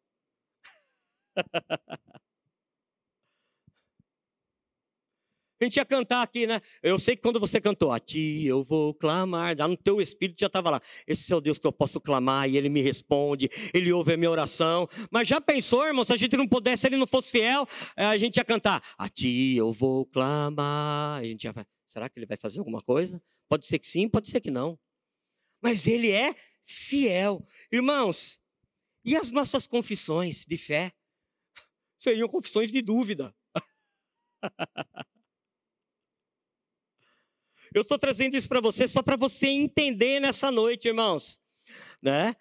[5.59, 6.61] A gente ia cantar aqui, né?
[6.83, 10.47] Eu sei que quando você cantou, a ti eu vou clamar, no teu espírito já
[10.47, 10.81] estava lá.
[11.07, 14.17] Esse é o Deus que eu posso clamar e ele me responde, ele ouve a
[14.17, 14.87] minha oração.
[15.09, 18.05] Mas já pensou, irmão, se a gente não pudesse, se ele não fosse fiel, eh,
[18.05, 21.19] a gente ia cantar, a ti eu vou clamar.
[21.19, 21.53] A gente ia
[21.87, 23.23] será que ele vai fazer alguma coisa?
[23.47, 24.77] Pode ser que sim, pode ser que não.
[25.61, 27.45] Mas ele é fiel.
[27.71, 28.41] Irmãos,
[29.05, 30.91] e as nossas confissões de fé?
[31.97, 33.33] Seriam confissões de dúvida.
[37.73, 41.41] Eu estou trazendo isso para você só para você entender nessa noite, irmãos,
[42.01, 42.33] né?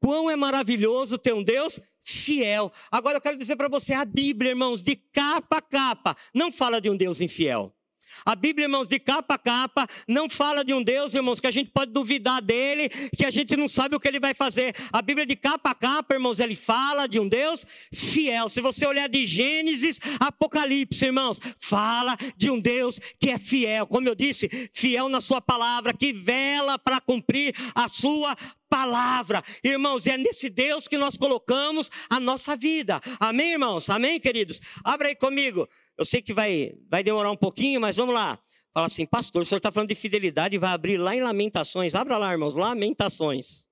[0.00, 2.72] Quão é maravilhoso ter um Deus fiel.
[2.90, 6.80] Agora eu quero dizer para você, a Bíblia, irmãos, de capa a capa, não fala
[6.80, 7.76] de um Deus infiel.
[8.24, 11.50] A Bíblia, irmãos, de capa a capa, não fala de um Deus, irmãos, que a
[11.50, 14.74] gente pode duvidar dele, que a gente não sabe o que ele vai fazer.
[14.92, 18.48] A Bíblia de capa a capa, irmãos, ele fala de um Deus fiel.
[18.48, 23.86] Se você olhar de Gênesis, Apocalipse, irmãos, fala de um Deus que é fiel.
[23.86, 28.36] Como eu disse, fiel na sua palavra, que vela para cumprir a sua
[28.72, 29.44] palavra.
[29.62, 32.98] Irmãos, é nesse Deus que nós colocamos a nossa vida.
[33.20, 33.90] Amém, irmãos?
[33.90, 34.62] Amém, queridos?
[34.82, 35.68] Abra aí comigo.
[35.98, 38.38] Eu sei que vai, vai demorar um pouquinho, mas vamos lá.
[38.72, 41.94] Fala assim, pastor, o senhor está falando de fidelidade vai abrir lá em Lamentações.
[41.94, 43.68] Abra lá, irmãos, Lamentações.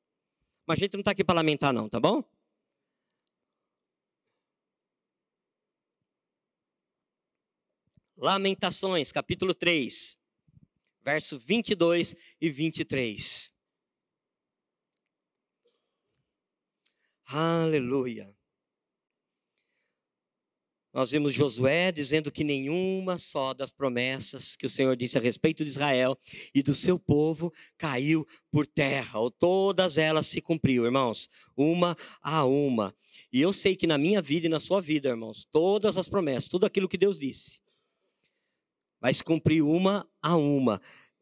[0.66, 2.22] Mas a gente não está aqui para lamentar, não, tá bom?
[8.18, 10.18] Lamentações, capítulo 3,
[11.02, 13.49] verso 22 e 23.
[17.32, 18.34] Aleluia.
[20.92, 25.62] Nós vimos Josué dizendo que nenhuma só das promessas que o Senhor disse a respeito
[25.62, 26.18] de Israel
[26.52, 32.44] e do seu povo caiu por terra, ou todas elas se cumpriu, irmãos, uma a
[32.44, 32.92] uma.
[33.32, 36.48] E eu sei que na minha vida e na sua vida, irmãos, todas as promessas,
[36.48, 37.60] tudo aquilo que Deus disse,
[39.00, 40.80] vai se cumprir uma a uma.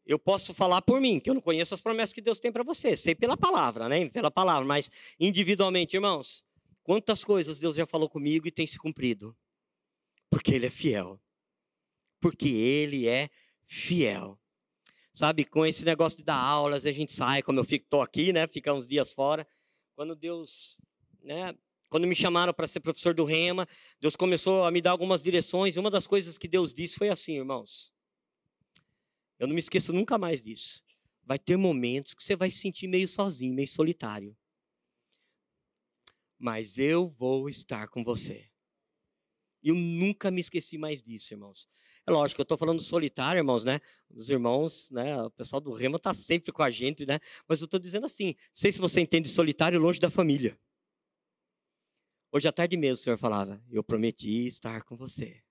[0.09, 2.63] Eu posso falar por mim, que eu não conheço as promessas que Deus tem para
[2.63, 4.09] você, sei pela palavra, né?
[4.09, 6.43] Pela palavra, mas individualmente, irmãos,
[6.81, 9.37] quantas coisas Deus já falou comigo e tem se cumprido?
[10.27, 11.21] Porque Ele é fiel.
[12.19, 13.29] Porque Ele é
[13.67, 14.39] fiel.
[15.13, 18.33] Sabe, com esse negócio de dar aulas, a gente sai, como eu fico, tô aqui,
[18.33, 18.47] né?
[18.47, 19.47] Fica uns dias fora.
[19.93, 20.75] Quando Deus,
[21.21, 21.53] né?
[21.87, 23.67] quando me chamaram para ser professor do Rema,
[24.01, 27.09] Deus começou a me dar algumas direções, e uma das coisas que Deus disse foi
[27.09, 27.93] assim, irmãos.
[29.39, 30.83] Eu não me esqueço nunca mais disso.
[31.23, 34.37] Vai ter momentos que você vai se sentir meio sozinho, meio solitário.
[36.37, 38.49] Mas eu vou estar com você.
[39.63, 41.67] Eu nunca me esqueci mais disso, irmãos.
[42.05, 43.79] É lógico, eu estou falando solitário, irmãos, né?
[44.09, 45.21] Os irmãos, né?
[45.21, 47.19] O pessoal do Rema está sempre com a gente, né?
[47.47, 50.59] Mas eu estou dizendo assim, sei se você entende solitário longe da família.
[52.31, 55.43] Hoje à tarde mesmo o Senhor falava, eu prometi estar com você.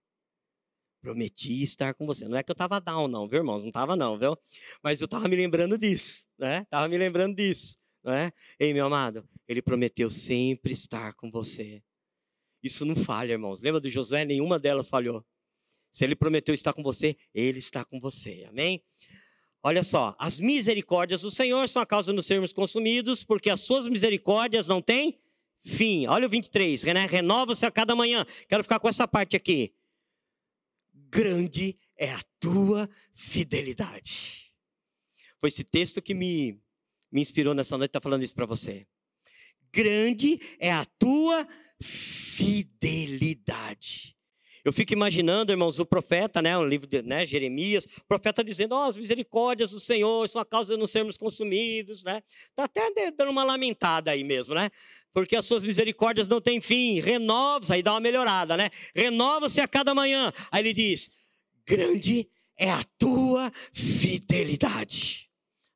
[1.00, 2.26] Prometi estar com você.
[2.26, 3.60] Não é que eu estava down, não, viu, irmãos?
[3.60, 4.36] Não estava, não, viu?
[4.82, 6.62] Mas eu estava me lembrando disso, né?
[6.62, 8.32] Estava me lembrando disso, né?
[8.58, 11.82] Ei, meu amado, ele prometeu sempre estar com você.
[12.62, 13.62] Isso não falha, irmãos.
[13.62, 14.24] Lembra do Josué?
[14.24, 15.24] Nenhuma delas falhou.
[15.90, 18.46] Se ele prometeu estar com você, ele está com você.
[18.48, 18.82] Amém?
[19.62, 23.60] Olha só, as misericórdias do Senhor são a causa de nos sermos consumidos, porque as
[23.60, 25.18] suas misericórdias não têm
[25.60, 26.06] fim.
[26.06, 27.06] Olha o 23, né?
[27.06, 28.24] renova-se a cada manhã.
[28.48, 29.72] Quero ficar com essa parte aqui.
[31.10, 34.52] Grande é a tua fidelidade.
[35.38, 36.60] Foi esse texto que me,
[37.10, 38.86] me inspirou nessa noite, está falando isso para você.
[39.72, 41.46] Grande é a tua
[41.80, 42.98] fidelidade.
[44.64, 48.74] Eu fico imaginando, irmãos, o profeta, né, o livro de né, Jeremias, o profeta dizendo:
[48.74, 52.22] oh, as misericórdias do Senhor são a causa de não sermos consumidos, né?
[52.50, 54.68] Está até dando uma lamentada aí mesmo, né?
[55.20, 58.70] Porque as suas misericórdias não têm fim, renova-se, aí dá uma melhorada, né?
[58.94, 60.32] Renova-se a cada manhã.
[60.50, 61.10] Aí ele diz:
[61.66, 65.27] grande é a tua fidelidade.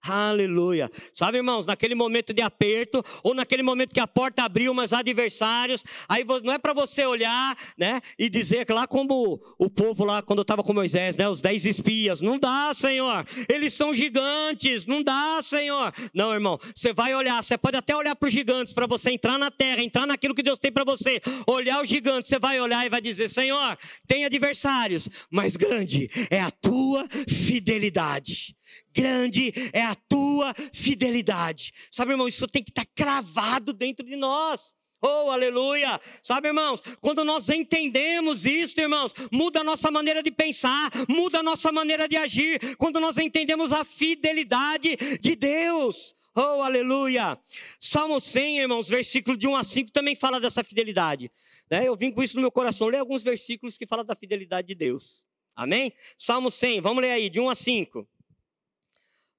[0.02, 0.90] Aleluia.
[1.14, 5.84] Sabe, irmãos, naquele momento de aperto, ou naquele momento que a porta abriu, mas adversários,
[6.08, 10.20] aí não é para você olhar, né, e dizer que lá como o povo lá,
[10.20, 15.04] quando estava com Moisés, né, os dez espias, não dá, Senhor, eles são gigantes, não
[15.04, 15.94] dá, Senhor.
[16.12, 19.38] Não, irmão, você vai olhar, você pode até olhar para os gigantes, para você entrar
[19.38, 22.84] na terra, entrar naquilo que Deus tem para você, olhar os gigantes, você vai olhar
[22.84, 28.56] e vai dizer, Senhor, tem adversários, mas grande é a tua fidelidade
[28.92, 31.72] grande é a tua fidelidade.
[31.90, 34.74] Sabe, irmão, isso tem que estar cravado dentro de nós.
[35.04, 36.00] Oh, aleluia!
[36.22, 41.42] Sabe, irmãos, quando nós entendemos isso, irmãos, muda a nossa maneira de pensar, muda a
[41.42, 46.14] nossa maneira de agir, quando nós entendemos a fidelidade de Deus.
[46.36, 47.36] Oh, aleluia!
[47.80, 51.32] Salmo 100, irmãos, versículo de 1 a 5 também fala dessa fidelidade.
[51.68, 51.88] Né?
[51.88, 54.74] Eu vim com isso no meu coração, ler alguns versículos que falam da fidelidade de
[54.76, 55.26] Deus.
[55.56, 55.92] Amém?
[56.16, 58.08] Salmo 100, vamos ler aí, de 1 a 5.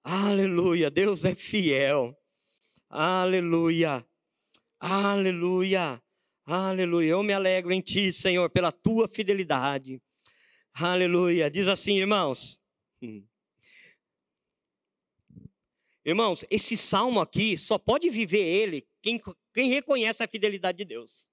[0.04, 2.14] Aleluia, Deus é fiel.
[2.90, 4.06] Aleluia,
[4.78, 6.04] aleluia,
[6.46, 7.10] aleluia.
[7.12, 10.02] Eu me alegro em Ti, Senhor, pela Tua fidelidade.
[10.74, 11.50] Aleluia.
[11.50, 12.60] Diz assim, irmãos.
[13.02, 13.26] Hum.
[16.04, 19.22] Irmãos, esse salmo aqui só pode viver ele quem,
[19.54, 21.30] quem reconhece a fidelidade de Deus.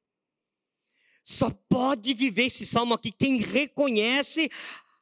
[1.24, 4.48] Só pode viver esse salmo aqui quem reconhece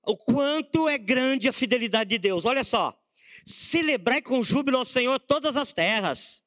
[0.03, 2.47] o quanto é grande a fidelidade de Deus.
[2.47, 2.98] Olha só.
[3.49, 6.43] Celebrai com júbilo ao Senhor todas as terras.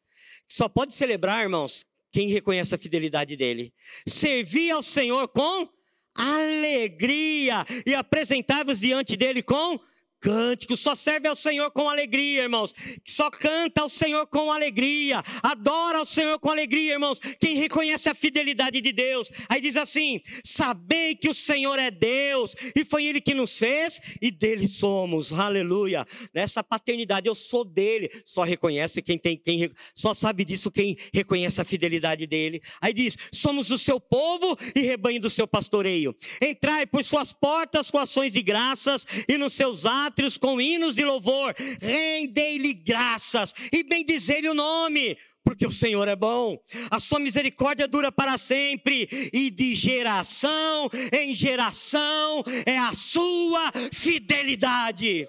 [0.47, 3.73] Só pode celebrar, irmãos, quem reconhece a fidelidade dele.
[4.07, 5.67] Servir ao Senhor com
[6.13, 9.79] alegria e apresentai-vos diante dele com
[10.21, 12.73] cântico, só serve ao Senhor com alegria, irmãos.
[13.05, 17.19] Só canta ao Senhor com alegria, adora ao Senhor com alegria, irmãos.
[17.39, 22.55] Quem reconhece a fidelidade de Deus, aí diz assim: sabei que o Senhor é Deus
[22.75, 26.05] e foi Ele que nos fez e dele somos, aleluia.
[26.33, 31.59] Nessa paternidade eu sou dele, só reconhece quem tem, quem só sabe disso quem reconhece
[31.59, 32.61] a fidelidade dele.
[32.79, 36.15] Aí diz: somos o seu povo e rebanho do seu pastoreio.
[36.39, 40.95] Entrai por suas portas com ações de graças e nos seus atos átrios com hinos
[40.95, 47.17] de louvor, rendei-lhe graças e bendizei-lhe o nome, porque o Senhor é bom, a sua
[47.17, 55.27] misericórdia dura para sempre, e de geração em geração é a sua fidelidade.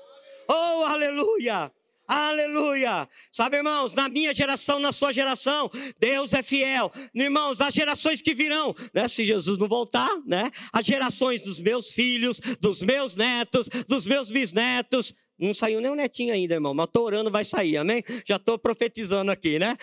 [0.48, 1.70] Oh, aleluia!
[2.06, 3.08] Aleluia!
[3.30, 6.90] Sabe, irmãos, na minha geração, na sua geração, Deus é fiel.
[7.14, 9.08] Irmãos, as gerações que virão, né?
[9.08, 10.50] Se Jesus não voltar, né?
[10.72, 15.14] As gerações dos meus filhos, dos meus netos, dos meus bisnetos.
[15.38, 18.04] Não saiu nem o netinho ainda, irmão, mas estou orando, vai sair, amém?
[18.24, 19.76] Já estou profetizando aqui, né?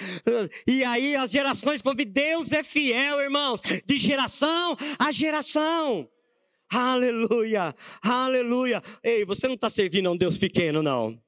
[0.67, 6.08] E aí as gerações vão vir, Deus é fiel, irmãos, de geração a geração.
[6.71, 8.82] Aleluia, aleluia.
[9.03, 11.19] Ei, você não está servindo a um Deus pequeno, não.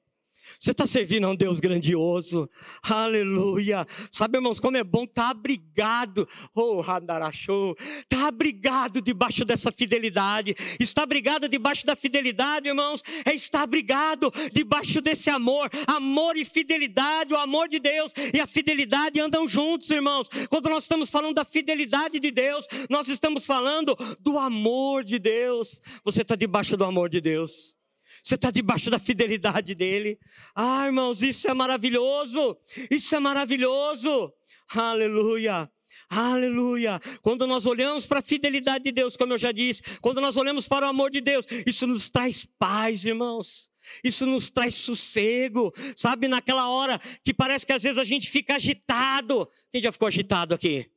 [0.62, 2.48] Você está servindo a um Deus grandioso.
[2.84, 3.84] Aleluia.
[4.12, 6.30] Sabe, irmãos, como é bom estar tá abrigado.
[6.54, 7.76] Oh, Handarachou.
[7.80, 10.56] Está abrigado debaixo dessa fidelidade.
[10.80, 13.02] Está abrigado debaixo da fidelidade, irmãos.
[13.26, 15.68] É estar abrigado debaixo desse amor.
[15.88, 17.34] Amor e fidelidade.
[17.34, 20.30] O amor de Deus e a fidelidade andam juntos, irmãos.
[20.48, 25.82] Quando nós estamos falando da fidelidade de Deus, nós estamos falando do amor de Deus.
[26.04, 27.81] Você está debaixo do amor de Deus.
[28.22, 30.20] Você está debaixo da fidelidade dele.
[30.56, 32.58] Ah, irmãos, isso é maravilhoso.
[32.90, 34.32] Isso é maravilhoso.
[34.70, 35.70] Aleluia.
[36.10, 37.00] Aleluia!
[37.22, 40.68] Quando nós olhamos para a fidelidade de Deus, como eu já disse, quando nós olhamos
[40.68, 43.72] para o amor de Deus, isso nos traz paz, irmãos.
[44.04, 46.28] Isso nos traz sossego, sabe?
[46.28, 49.50] Naquela hora que parece que às vezes a gente fica agitado.
[49.72, 50.92] Quem já ficou agitado aqui?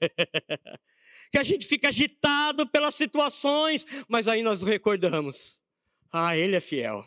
[1.30, 5.60] que a gente fica agitado pelas situações, mas aí nós recordamos
[6.12, 7.04] ah, Ele é fiel.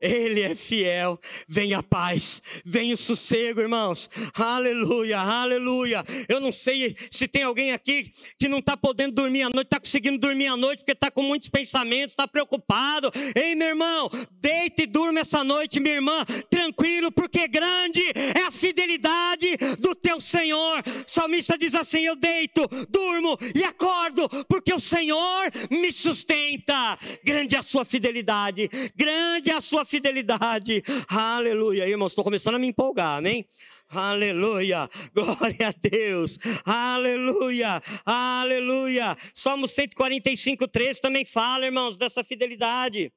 [0.00, 1.18] Ele é fiel.
[1.46, 4.08] Vem a paz, vem o sossego, irmãos.
[4.34, 6.04] Aleluia, aleluia.
[6.28, 9.78] Eu não sei se tem alguém aqui que não está podendo dormir à noite, está
[9.80, 13.12] conseguindo dormir à noite porque está com muitos pensamentos, está preocupado.
[13.34, 14.10] Ei, meu irmão,
[14.40, 20.20] deite e durma essa noite, minha irmã, tranquilo, porque grande é a fidelidade do teu
[20.20, 20.82] Senhor.
[21.06, 26.98] O salmista diz assim: Eu deito, durmo e acordo, porque o Senhor me sustenta.
[27.24, 30.84] Grande é a sua fidelidade, grande é a sua fidelidade.
[31.08, 33.44] Aleluia, irmãos, estou começando a me empolgar, amém?
[33.88, 39.16] Aleluia, glória a Deus, aleluia, aleluia.
[39.34, 43.12] Salmo 145, 3 também fala, irmãos, dessa fidelidade.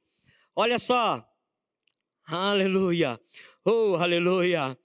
[0.55, 1.23] Olha só,
[2.25, 3.21] aleluia,
[3.63, 4.75] oh, aleluia.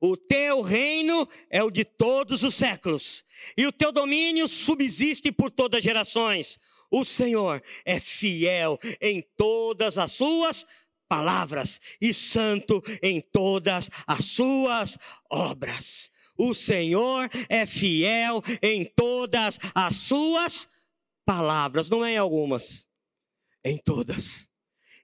[0.00, 3.24] O teu reino é o de todos os séculos,
[3.56, 6.60] e o teu domínio subsiste por todas as gerações.
[6.88, 10.66] O Senhor é fiel em todas as suas
[11.12, 14.96] palavras e santo em todas as suas
[15.30, 16.10] obras.
[16.38, 20.66] O Senhor é fiel em todas as suas
[21.26, 22.86] palavras, não é em algumas,
[23.62, 24.48] em todas.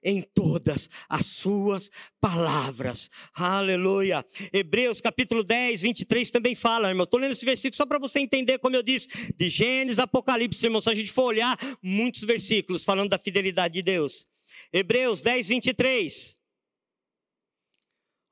[0.01, 1.91] Em todas as suas
[2.21, 4.25] palavras, aleluia.
[4.51, 7.03] Hebreus capítulo 10, 23 também fala, irmão.
[7.03, 10.79] Estou lendo esse versículo só para você entender, como eu disse, de Gênesis, Apocalipse, irmão.
[10.79, 14.25] Se a gente for olhar, muitos versículos falando da fidelidade de Deus.
[14.71, 16.37] Hebreus 10, 23.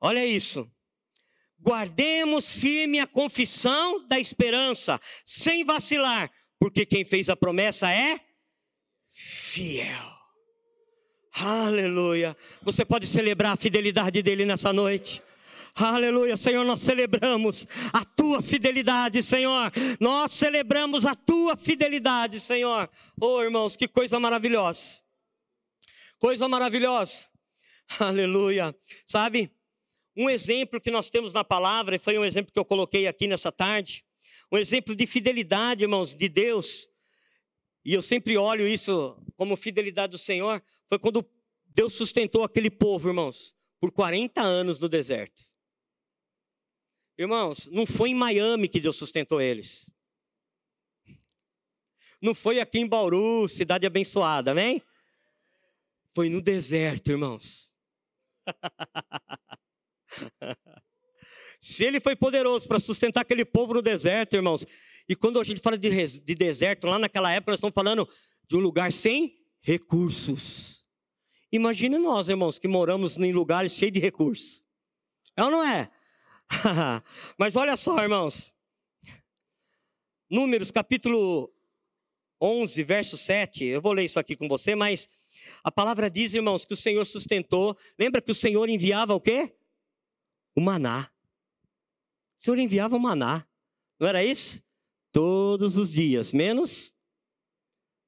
[0.00, 0.70] Olha isso.
[1.60, 8.20] Guardemos firme a confissão da esperança, sem vacilar, porque quem fez a promessa é
[9.10, 10.18] fiel.
[11.32, 12.36] Aleluia.
[12.62, 15.22] Você pode celebrar a fidelidade dele nessa noite.
[15.74, 19.72] Aleluia, Senhor, nós celebramos a tua fidelidade, Senhor.
[20.00, 22.90] Nós celebramos a tua fidelidade, Senhor.
[23.20, 24.96] Oh, irmãos, que coisa maravilhosa.
[26.18, 27.26] Coisa maravilhosa.
[27.98, 28.76] Aleluia.
[29.06, 29.52] Sabe?
[30.16, 33.28] Um exemplo que nós temos na palavra, e foi um exemplo que eu coloquei aqui
[33.28, 34.04] nessa tarde,
[34.50, 36.88] um exemplo de fidelidade, irmãos, de Deus.
[37.84, 41.24] E eu sempre olho isso como fidelidade do Senhor, foi quando
[41.68, 45.44] Deus sustentou aquele povo, irmãos, por 40 anos no deserto.
[47.16, 49.88] Irmãos, não foi em Miami que Deus sustentou eles.
[52.20, 54.82] Não foi aqui em Bauru, cidade abençoada, amém?
[56.18, 57.72] Foi no deserto, irmãos.
[61.60, 64.66] Se ele foi poderoso para sustentar aquele povo no deserto, irmãos,
[65.08, 68.08] e quando a gente fala de, de deserto, lá naquela época nós estamos falando
[68.48, 70.84] de um lugar sem recursos.
[71.52, 74.60] Imagine nós, irmãos, que moramos em lugares cheios de recursos.
[75.36, 75.88] É ou não é?
[77.38, 78.52] Mas olha só, irmãos.
[80.28, 81.48] Números capítulo
[82.42, 83.66] 11, verso 7.
[83.66, 85.08] Eu vou ler isso aqui com você, mas
[85.62, 87.76] a palavra diz, irmãos, que o Senhor sustentou.
[87.98, 89.54] Lembra que o Senhor enviava o quê?
[90.56, 91.10] O maná.
[92.38, 93.46] O Senhor enviava o maná.
[93.98, 94.62] Não era isso?
[95.12, 96.94] Todos os dias, menos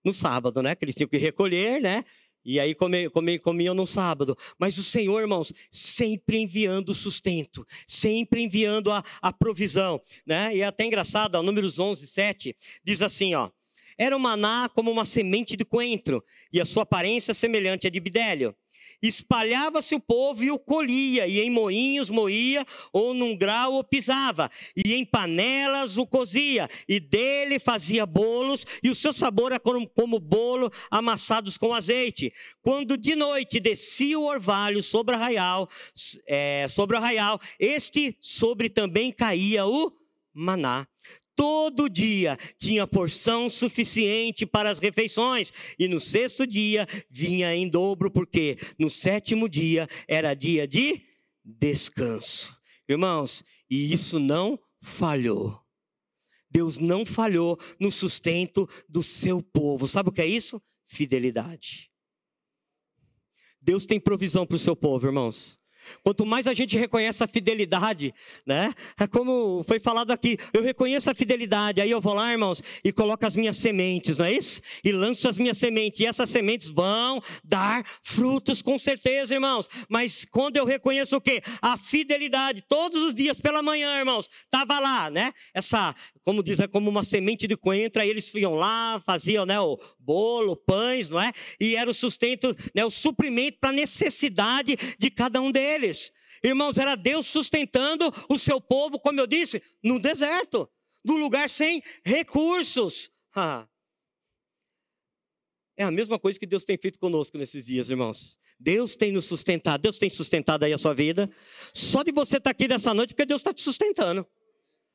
[0.04, 0.74] no sábado, né?
[0.74, 2.04] Que eles tinham que recolher, né?
[2.44, 4.36] E aí comiam, no sábado.
[4.58, 10.00] Mas o Senhor, irmãos, sempre enviando o sustento, sempre enviando a, a provisão.
[10.24, 10.56] Né?
[10.56, 13.50] E é até engraçado, ó, números 11, 7, diz assim, ó.
[14.00, 18.00] Era o maná como uma semente de coentro, e a sua aparência semelhante à de
[18.00, 18.56] bidélio.
[19.02, 22.64] Espalhava-se o povo e o colhia, e em moinhos moía,
[22.94, 28.88] ou num grau o pisava, e em panelas o cozia, e dele fazia bolos, e
[28.88, 32.32] o seu sabor era como, bolo amassados com azeite.
[32.62, 35.68] Quando de noite descia o orvalho sobre o arraial,
[36.26, 39.92] é, sobre o arraial, este sobre também caía o
[40.32, 40.86] maná
[41.40, 48.10] todo dia tinha porção suficiente para as refeições, e no sexto dia vinha em dobro,
[48.10, 51.00] porque no sétimo dia era dia de
[51.42, 52.54] descanso.
[52.86, 55.58] Irmãos, e isso não falhou.
[56.50, 59.88] Deus não falhou no sustento do seu povo.
[59.88, 60.60] Sabe o que é isso?
[60.84, 61.90] Fidelidade.
[63.62, 65.58] Deus tem provisão para o seu povo, irmãos.
[66.02, 68.14] Quanto mais a gente reconhece a fidelidade,
[68.46, 68.72] né?
[68.98, 72.92] É como foi falado aqui, eu reconheço a fidelidade, aí eu vou lá, irmãos, e
[72.92, 74.60] coloco as minhas sementes, não é isso?
[74.84, 79.68] E lanço as minhas sementes, e essas sementes vão dar frutos com certeza, irmãos.
[79.88, 81.42] Mas quando eu reconheço o quê?
[81.60, 85.32] A fidelidade, todos os dias pela manhã, irmãos, tava lá, né?
[85.54, 85.94] Essa,
[86.24, 89.78] como diz, é como uma semente de coentro, aí eles iam lá, faziam, né, o
[89.98, 91.32] bolo, pães, não é?
[91.58, 96.12] E era o sustento, né, o suprimento para a necessidade de cada um deles.
[96.42, 100.68] Irmãos, era Deus sustentando o seu povo, como eu disse, no deserto,
[101.04, 103.10] no lugar sem recursos.
[105.76, 108.38] É a mesma coisa que Deus tem feito conosco nesses dias, irmãos.
[108.58, 111.30] Deus tem nos sustentado, Deus tem sustentado aí a sua vida.
[111.72, 114.26] Só de você estar aqui nessa noite, porque Deus está te sustentando.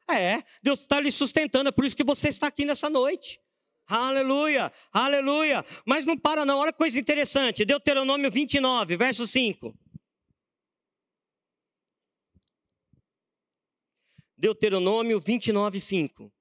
[0.09, 3.39] É, Deus está lhe sustentando, é por isso que você está aqui nessa noite.
[3.87, 5.63] Aleluia, aleluia.
[5.85, 7.65] Mas não para não, olha que coisa interessante.
[7.65, 9.73] Deuteronômio 29, verso 5.
[14.37, 16.31] Deuteronômio 29, 5.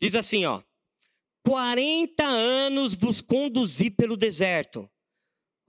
[0.00, 0.62] Diz assim, ó:
[1.44, 4.89] 40 anos vos conduzi pelo deserto.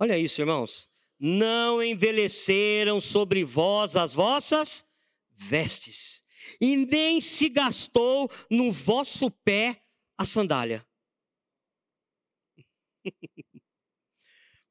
[0.01, 0.89] Olha isso, irmãos.
[1.19, 4.83] Não envelheceram sobre vós as vossas
[5.29, 6.23] vestes,
[6.59, 9.79] e nem se gastou no vosso pé
[10.17, 10.83] a sandália.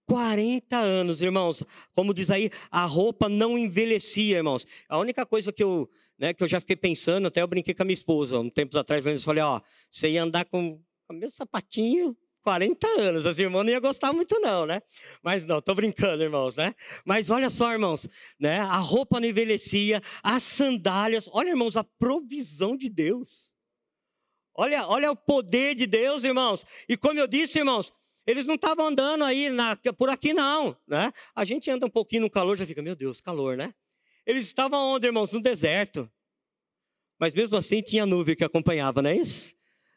[0.05, 1.62] 40 anos, irmãos.
[1.95, 4.66] Como diz aí, a roupa não envelhecia, irmãos.
[4.89, 7.85] A única coisa que eu, né, que eu já fiquei pensando, até eu brinquei com
[7.85, 11.37] a minha esposa, um tempos atrás, eu falei, ó, você ia andar com o mesmo
[11.37, 13.26] sapatinho 40 anos.
[13.26, 14.82] As irmãs não iam gostar muito, não, né?
[15.22, 16.74] Mas não, tô brincando, irmãos, né?
[17.05, 18.61] Mas olha só, irmãos, né?
[18.61, 21.28] A roupa não envelhecia, as sandálias.
[21.32, 23.55] Olha, irmãos, a provisão de Deus.
[24.55, 26.64] Olha, olha o poder de Deus, irmãos.
[26.88, 27.93] E como eu disse, irmãos,
[28.26, 30.76] eles não estavam andando aí na, por aqui, não.
[30.86, 31.11] Né?
[31.34, 33.74] A gente anda um pouquinho no calor, já fica, meu Deus, calor, né?
[34.26, 35.32] Eles estavam onde, irmãos?
[35.32, 36.11] No deserto.
[37.18, 39.55] Mas mesmo assim tinha nuvem que acompanhava, não é isso?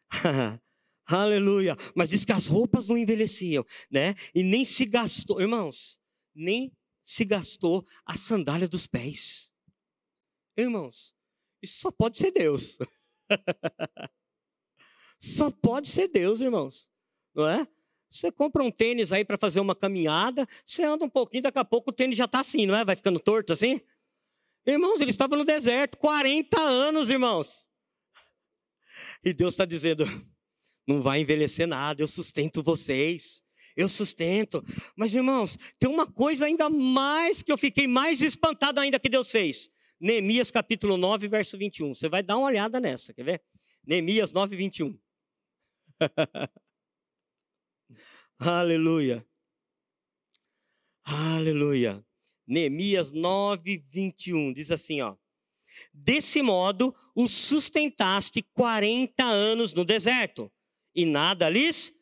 [1.05, 1.75] Aleluia.
[1.95, 4.15] Mas diz que as roupas não envelheciam, né?
[4.33, 5.99] E nem se gastou, irmãos,
[6.33, 6.71] nem
[7.03, 9.51] se gastou a sandália dos pés.
[10.55, 11.13] Irmãos,
[11.61, 12.77] isso só pode ser Deus.
[15.19, 16.89] só pode ser Deus, irmãos.
[17.33, 17.67] Não é?
[18.09, 21.65] Você compra um tênis aí para fazer uma caminhada, você anda um pouquinho, daqui a
[21.65, 22.85] pouco o tênis já está assim, não é?
[22.85, 23.81] Vai ficando torto assim.
[24.65, 27.67] Irmãos, ele estava no deserto, 40 anos, irmãos.
[29.23, 30.05] E Deus está dizendo:
[30.87, 33.43] não vai envelhecer nada, eu sustento vocês.
[33.75, 34.63] Eu sustento.
[34.95, 39.31] Mas, irmãos, tem uma coisa ainda mais que eu fiquei mais espantado ainda que Deus
[39.31, 39.71] fez.
[39.99, 41.93] Neemias capítulo 9, verso 21.
[41.93, 43.43] Você vai dar uma olhada nessa, quer ver?
[43.85, 44.99] Neemias 9, 21.
[48.37, 49.25] Aleluia.
[51.03, 52.05] Aleluia.
[52.45, 55.15] Neemias 9, 21 diz assim, ó.
[55.91, 60.51] Desse modo, os sustentaste 40 anos no deserto,
[60.95, 61.93] e nada lhes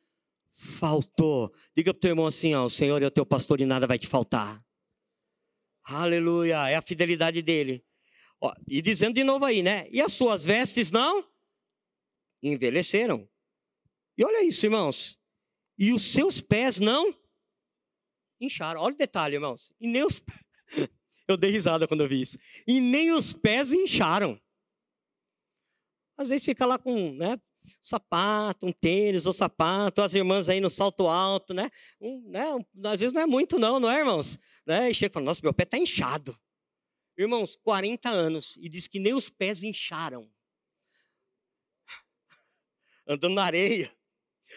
[0.53, 1.53] faltou.
[1.75, 3.87] Diga para o teu irmão assim, ó, o Senhor é o teu pastor e nada
[3.87, 4.63] vai te faltar.
[5.83, 7.83] Aleluia, é a fidelidade dele.
[8.39, 9.87] Ó, e dizendo de novo aí, né?
[9.91, 11.27] E as suas vestes não
[12.41, 13.27] envelheceram.
[14.17, 15.21] E olha isso, irmãos
[15.81, 17.11] e os seus pés não
[18.39, 18.81] incharam.
[18.81, 19.73] Olha o detalhe, irmãos.
[19.79, 20.21] E nem os
[21.27, 22.37] Eu dei risada quando eu vi isso.
[22.67, 24.39] E nem os pés incharam.
[26.15, 27.35] Às vezes fica lá com, né,
[27.81, 31.69] sapato, um tênis ou sapato, as irmãs aí no salto alto, né?
[31.99, 32.45] Um, né?
[32.85, 34.39] Às vezes não é muito não, não é, irmãos?
[34.65, 34.91] Né?
[34.91, 36.37] E chega e fala, nossa, meu pé está inchado.
[37.17, 40.29] Irmãos, 40 anos, e diz que nem os pés incharam.
[43.07, 43.91] Andando na areia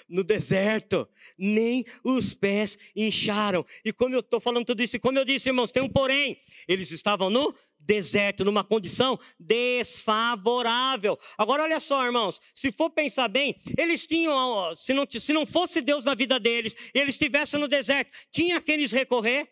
[0.08, 3.64] no deserto, nem os pés incharam.
[3.84, 6.38] E como eu estou falando tudo isso, e como eu disse, irmãos, tem um porém.
[6.66, 7.54] Eles estavam no
[7.84, 11.18] deserto, numa condição desfavorável.
[11.36, 15.80] Agora, olha só, irmãos, se for pensar bem, eles tinham, se não, se não fosse
[15.80, 19.48] Deus na vida deles, eles estivessem no deserto, tinha quem lhes recorrer?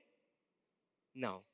[1.15, 1.45] Não.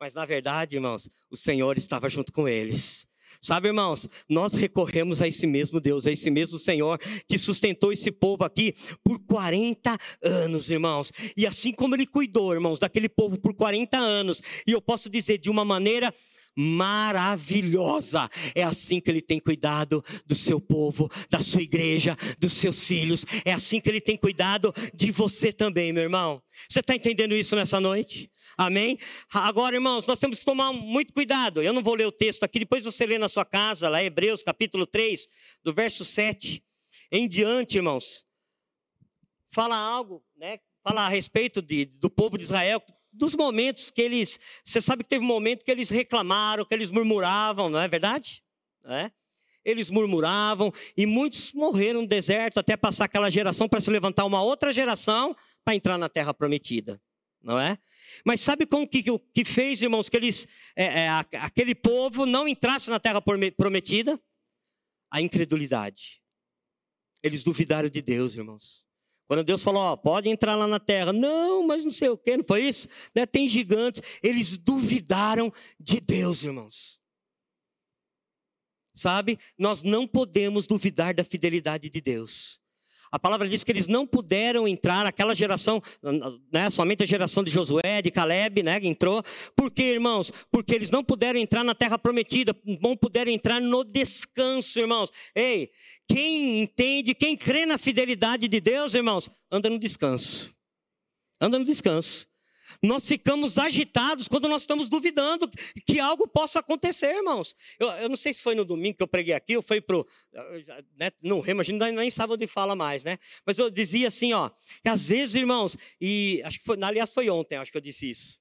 [0.00, 3.06] Mas na verdade, irmãos, o Senhor estava junto com eles.
[3.44, 8.10] Sabe, irmãos, nós recorremos a esse mesmo Deus, a esse mesmo Senhor que sustentou esse
[8.10, 8.74] povo aqui
[9.04, 11.12] por 40 anos, irmãos.
[11.36, 15.36] E assim como ele cuidou, irmãos, daquele povo por 40 anos, e eu posso dizer
[15.36, 16.10] de uma maneira
[16.56, 18.28] maravilhosa.
[18.54, 23.24] É assim que ele tem cuidado do seu povo, da sua igreja, dos seus filhos.
[23.44, 26.42] É assim que ele tem cuidado de você também, meu irmão.
[26.68, 28.30] Você está entendendo isso nessa noite?
[28.56, 28.98] Amém?
[29.32, 31.62] Agora, irmãos, nós temos que tomar muito cuidado.
[31.62, 34.42] Eu não vou ler o texto aqui, depois você lê na sua casa, lá Hebreus
[34.42, 35.26] capítulo 3,
[35.62, 36.62] do verso 7
[37.10, 38.24] em diante, irmãos.
[39.52, 40.58] Fala algo, né?
[40.82, 42.82] Fala a respeito de, do povo de Israel,
[43.14, 44.38] dos momentos que eles.
[44.64, 48.42] Você sabe que teve um momento que eles reclamaram, que eles murmuravam, não é verdade?
[48.84, 49.10] É?
[49.64, 54.42] Eles murmuravam e muitos morreram no deserto até passar aquela geração para se levantar uma
[54.42, 55.34] outra geração
[55.64, 57.00] para entrar na terra prometida,
[57.42, 57.78] não é?
[58.24, 60.46] Mas sabe como que, que fez, irmãos, que eles,
[60.76, 61.08] é, é,
[61.40, 63.22] aquele povo não entrasse na terra
[63.56, 64.20] prometida?
[65.10, 66.20] A incredulidade.
[67.22, 68.83] Eles duvidaram de Deus, irmãos.
[69.26, 71.12] Quando Deus falou, ó, pode entrar lá na terra.
[71.12, 72.88] Não, mas não sei o quê, não foi isso?
[73.14, 73.24] Né?
[73.24, 74.02] Tem gigantes.
[74.22, 77.00] Eles duvidaram de Deus, irmãos.
[78.92, 79.38] Sabe?
[79.58, 82.60] Nós não podemos duvidar da fidelidade de Deus.
[83.10, 85.82] A palavra diz que eles não puderam entrar, aquela geração,
[86.52, 89.22] né, somente a geração de Josué, de Caleb, né, entrou.
[89.56, 90.32] Por quê, irmãos?
[90.50, 95.10] Porque eles não puderam entrar na terra prometida, não puderam entrar no descanso, irmãos.
[95.34, 95.70] Ei,
[96.08, 100.52] quem entende, quem crê na fidelidade de Deus, irmãos, anda no descanso.
[101.40, 102.26] Anda no descanso.
[102.84, 105.50] Nós ficamos agitados quando nós estamos duvidando
[105.86, 107.56] que algo possa acontecer, irmãos.
[107.78, 110.04] Eu, eu não sei se foi no domingo que eu preguei aqui, ou foi para
[110.96, 113.18] né, não gente nem sabe onde fala mais, né?
[113.46, 114.50] Mas eu dizia assim, ó,
[114.82, 118.10] que às vezes, irmãos, e acho que foi, aliás, foi ontem, acho que eu disse
[118.10, 118.38] isso.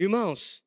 [0.00, 0.64] Irmãos,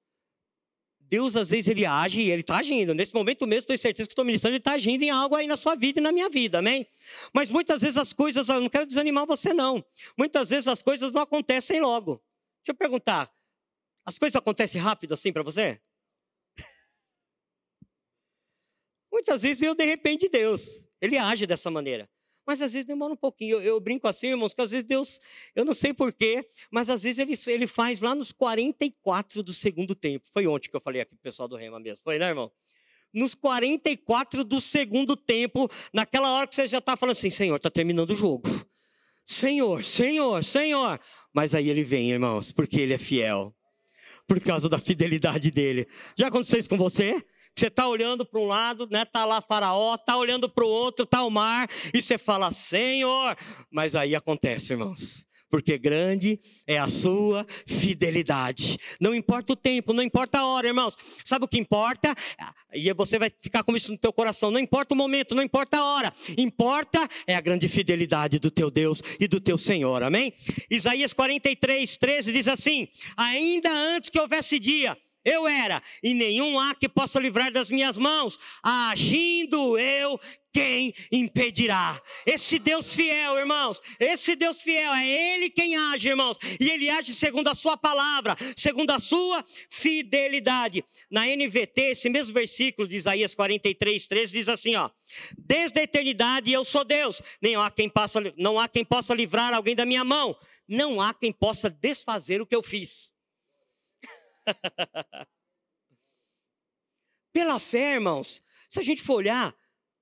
[0.98, 2.94] Deus às vezes ele age e ele está agindo.
[2.94, 5.58] Nesse momento mesmo, tenho certeza que estou ministrando, ele está agindo em algo aí na
[5.58, 6.88] sua vida e na minha vida, amém?
[7.34, 9.84] Mas muitas vezes as coisas, eu não quero desanimar você, não.
[10.18, 12.24] Muitas vezes as coisas não acontecem logo.
[12.66, 13.32] Deixa eu perguntar,
[14.04, 15.80] as coisas acontecem rápido assim para você?
[19.14, 20.90] Muitas vezes eu de repente de Deus.
[21.00, 22.10] Ele age dessa maneira.
[22.44, 23.58] Mas às vezes demora um pouquinho.
[23.58, 25.22] Eu, eu, brinco assim, irmãos, que às vezes Deus,
[25.56, 29.94] eu não sei porquê, mas às vezes ele, ele faz lá nos 44 do segundo
[29.94, 30.28] tempo.
[30.34, 32.04] Foi ontem que eu falei aqui pro pessoal do Rema mesmo.
[32.04, 32.52] Foi, né, irmão?
[33.14, 37.70] Nos 44 do segundo tempo, naquela hora que você já está falando assim, Senhor, está
[37.70, 38.50] terminando o jogo.
[39.24, 41.00] Senhor, Senhor, Senhor.
[41.36, 43.54] Mas aí ele vem, irmãos, porque ele é fiel.
[44.26, 45.86] Por causa da fidelidade dele.
[46.18, 47.22] Já aconteceu isso com você?
[47.54, 49.04] Você está olhando para um lado, né?
[49.04, 53.38] Tá lá Faraó, tá olhando para o outro, tá o mar, e você fala, Senhor.
[53.70, 55.26] Mas aí acontece, irmãos
[55.56, 56.38] porque grande
[56.68, 58.78] é a sua fidelidade.
[59.00, 60.98] Não importa o tempo, não importa a hora, irmãos.
[61.24, 62.14] Sabe o que importa?
[62.74, 64.52] E você vai ficar com isso no teu coração.
[64.52, 66.14] Não importa o momento, não importa a hora.
[66.38, 70.04] Importa é a grande fidelidade do teu Deus e do teu Senhor.
[70.04, 70.34] Amém?
[70.70, 76.76] Isaías 43, 13 diz assim: Ainda antes que houvesse dia, eu era, e nenhum há
[76.76, 78.38] que possa livrar das minhas mãos.
[78.64, 80.20] Agindo eu,
[80.56, 82.02] quem impedirá?
[82.26, 87.14] Esse Deus fiel, irmãos, esse Deus fiel, é Ele quem age, irmãos, e Ele age
[87.14, 90.82] segundo a Sua palavra, segundo a Sua fidelidade.
[91.12, 94.90] Na NVT, esse mesmo versículo de Isaías 43, 13 diz assim: ó,
[95.38, 99.54] Desde a eternidade eu sou Deus, nem há quem possa, não há quem possa livrar
[99.54, 103.15] alguém da minha mão, não há quem possa desfazer o que eu fiz.
[107.34, 109.54] Pela fé, irmãos, se a gente for olhar,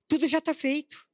[0.08, 1.04] tudo já está feito.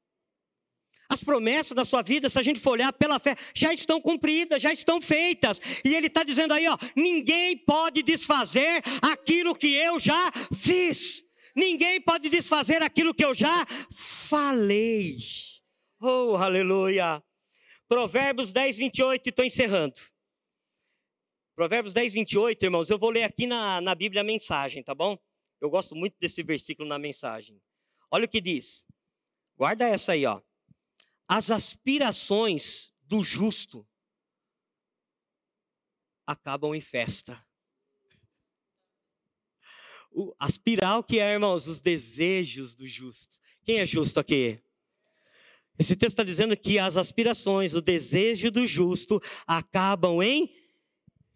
[1.08, 4.62] As promessas da sua vida, se a gente for olhar pela fé, já estão cumpridas,
[4.62, 5.60] já estão feitas.
[5.84, 11.24] E ele está dizendo aí, ó, ninguém pode desfazer aquilo que eu já fiz.
[11.56, 15.16] Ninguém pode desfazer aquilo que eu já falei.
[16.00, 17.20] Oh, aleluia.
[17.88, 19.94] Provérbios 10, 28, estou encerrando.
[21.60, 25.18] Provérbios 10, 28, irmãos, eu vou ler aqui na, na Bíblia a mensagem, tá bom?
[25.60, 27.60] Eu gosto muito desse versículo na mensagem.
[28.10, 28.86] Olha o que diz.
[29.58, 30.40] Guarda essa aí, ó.
[31.28, 33.86] As aspirações do justo
[36.26, 37.46] acabam em festa.
[40.10, 41.66] O, aspirar o que é, irmãos?
[41.66, 43.36] Os desejos do justo.
[43.66, 44.58] Quem é justo aqui?
[45.78, 50.50] Esse texto está dizendo que as aspirações, o desejo do justo acabam em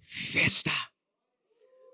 [0.06, 0.70] festa.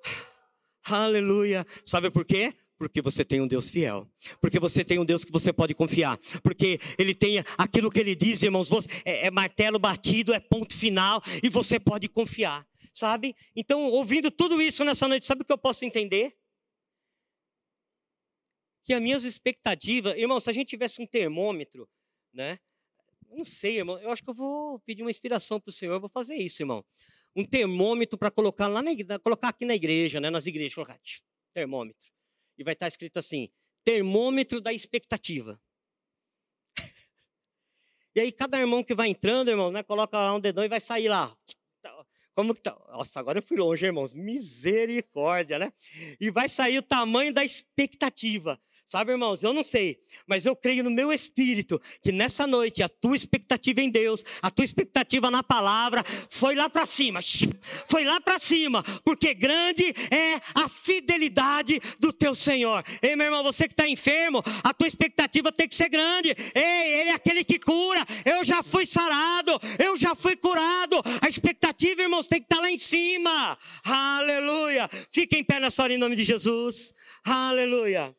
[0.85, 1.67] Aleluia.
[1.85, 2.55] Sabe por quê?
[2.79, 4.11] Porque você tem um Deus fiel.
[4.41, 6.19] Porque você tem um Deus que você pode confiar.
[6.43, 8.71] Porque Ele tem aquilo que Ele diz, irmãos.
[9.05, 11.23] É, é martelo batido, é ponto final.
[11.43, 12.67] E você pode confiar.
[12.93, 13.37] Sabe?
[13.55, 16.35] Então, ouvindo tudo isso nessa noite, sabe o que eu posso entender?
[18.91, 21.89] que as minhas expectativas, irmão, se a gente tivesse um termômetro,
[22.33, 22.59] né?
[23.29, 23.97] Não sei, irmão.
[24.01, 25.95] Eu acho que eu vou pedir uma inspiração para o Senhor.
[25.95, 26.85] Eu vou fazer isso, irmão.
[27.37, 28.91] Um termômetro para colocar lá na,
[29.23, 30.31] colocar aqui na igreja, né?
[30.31, 31.21] Nas igrejas, colocar tch,
[31.55, 32.09] termômetro.
[32.59, 33.49] E vai estar escrito assim:
[33.85, 35.61] termômetro da expectativa.
[38.13, 40.81] E aí cada irmão que vai entrando, irmão, né, coloca lá um dedão e vai
[40.81, 41.33] sair lá.
[42.35, 42.77] Como que tá?
[42.89, 44.15] Nossa, agora eu fui longe, irmãos.
[44.15, 45.73] Misericórdia, né?
[46.21, 48.59] E vai sair o tamanho da expectativa.
[48.91, 52.89] Sabe, irmãos, eu não sei, mas eu creio no meu espírito que nessa noite a
[52.89, 57.21] tua expectativa em Deus, a tua expectativa na palavra, foi lá para cima,
[57.89, 62.83] foi lá para cima, porque grande é a fidelidade do teu Senhor.
[63.01, 66.35] Ei, meu irmão, você que está enfermo, a tua expectativa tem que ser grande.
[66.53, 68.05] Ei, Ele é aquele que cura.
[68.25, 71.01] Eu já fui sarado, eu já fui curado.
[71.23, 73.57] A expectativa, irmãos, tem que estar tá lá em cima.
[73.85, 74.91] Aleluia.
[75.13, 76.93] Fique em pé nessa hora em nome de Jesus.
[77.25, 78.13] Aleluia.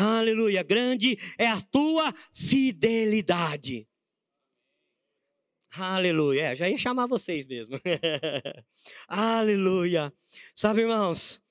[0.00, 0.62] Aleluia.
[0.62, 3.88] Grande é a tua fidelidade.
[5.78, 6.52] Aleluia.
[6.52, 7.78] É, já ia chamar vocês mesmo.
[9.08, 10.12] Aleluia.
[10.54, 11.42] Sabe, irmãos,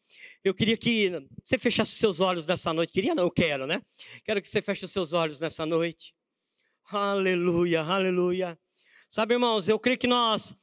[0.43, 1.11] eu queria que
[1.43, 2.91] você fechasse seus olhos nessa noite.
[2.91, 3.81] Queria não, eu quero, né?
[4.23, 6.13] Quero que você feche os seus olhos nessa noite.
[6.85, 8.57] Aleluia, aleluia.
[9.09, 10.55] Sabe, irmãos, eu creio que nós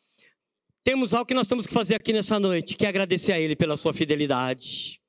[0.84, 3.56] temos algo que nós temos que fazer aqui nessa noite, que é agradecer a Ele
[3.56, 5.01] pela sua fidelidade.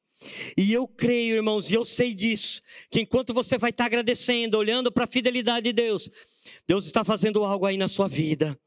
[0.57, 4.91] E eu creio, irmãos, e eu sei disso, que enquanto você vai estar agradecendo, olhando
[4.91, 6.09] para a fidelidade de Deus,
[6.67, 8.59] Deus está fazendo algo aí na sua vida.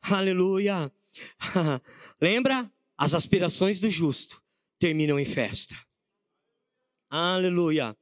[0.00, 0.92] Aleluia.
[2.20, 2.70] Lembra?
[2.96, 4.42] As aspirações do justo
[4.78, 5.76] terminam em festa.
[7.10, 7.96] Aleluia.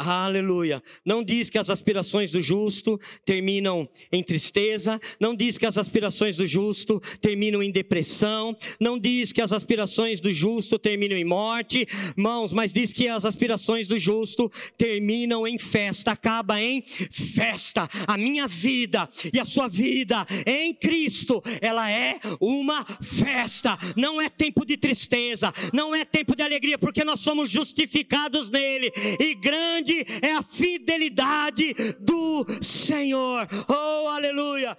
[0.00, 0.80] Aleluia.
[1.04, 6.36] Não diz que as aspirações do justo terminam em tristeza, não diz que as aspirações
[6.36, 11.84] do justo terminam em depressão, não diz que as aspirações do justo terminam em morte,
[12.16, 16.80] mãos, mas diz que as aspirações do justo terminam em festa, acaba em
[17.10, 17.88] festa.
[18.06, 23.76] A minha vida e a sua vida em Cristo, ela é uma festa.
[23.96, 28.92] Não é tempo de tristeza, não é tempo de alegria, porque nós somos justificados nele.
[29.18, 33.48] E grande grande é a fidelidade do Senhor.
[33.68, 34.76] Oh, aleluia!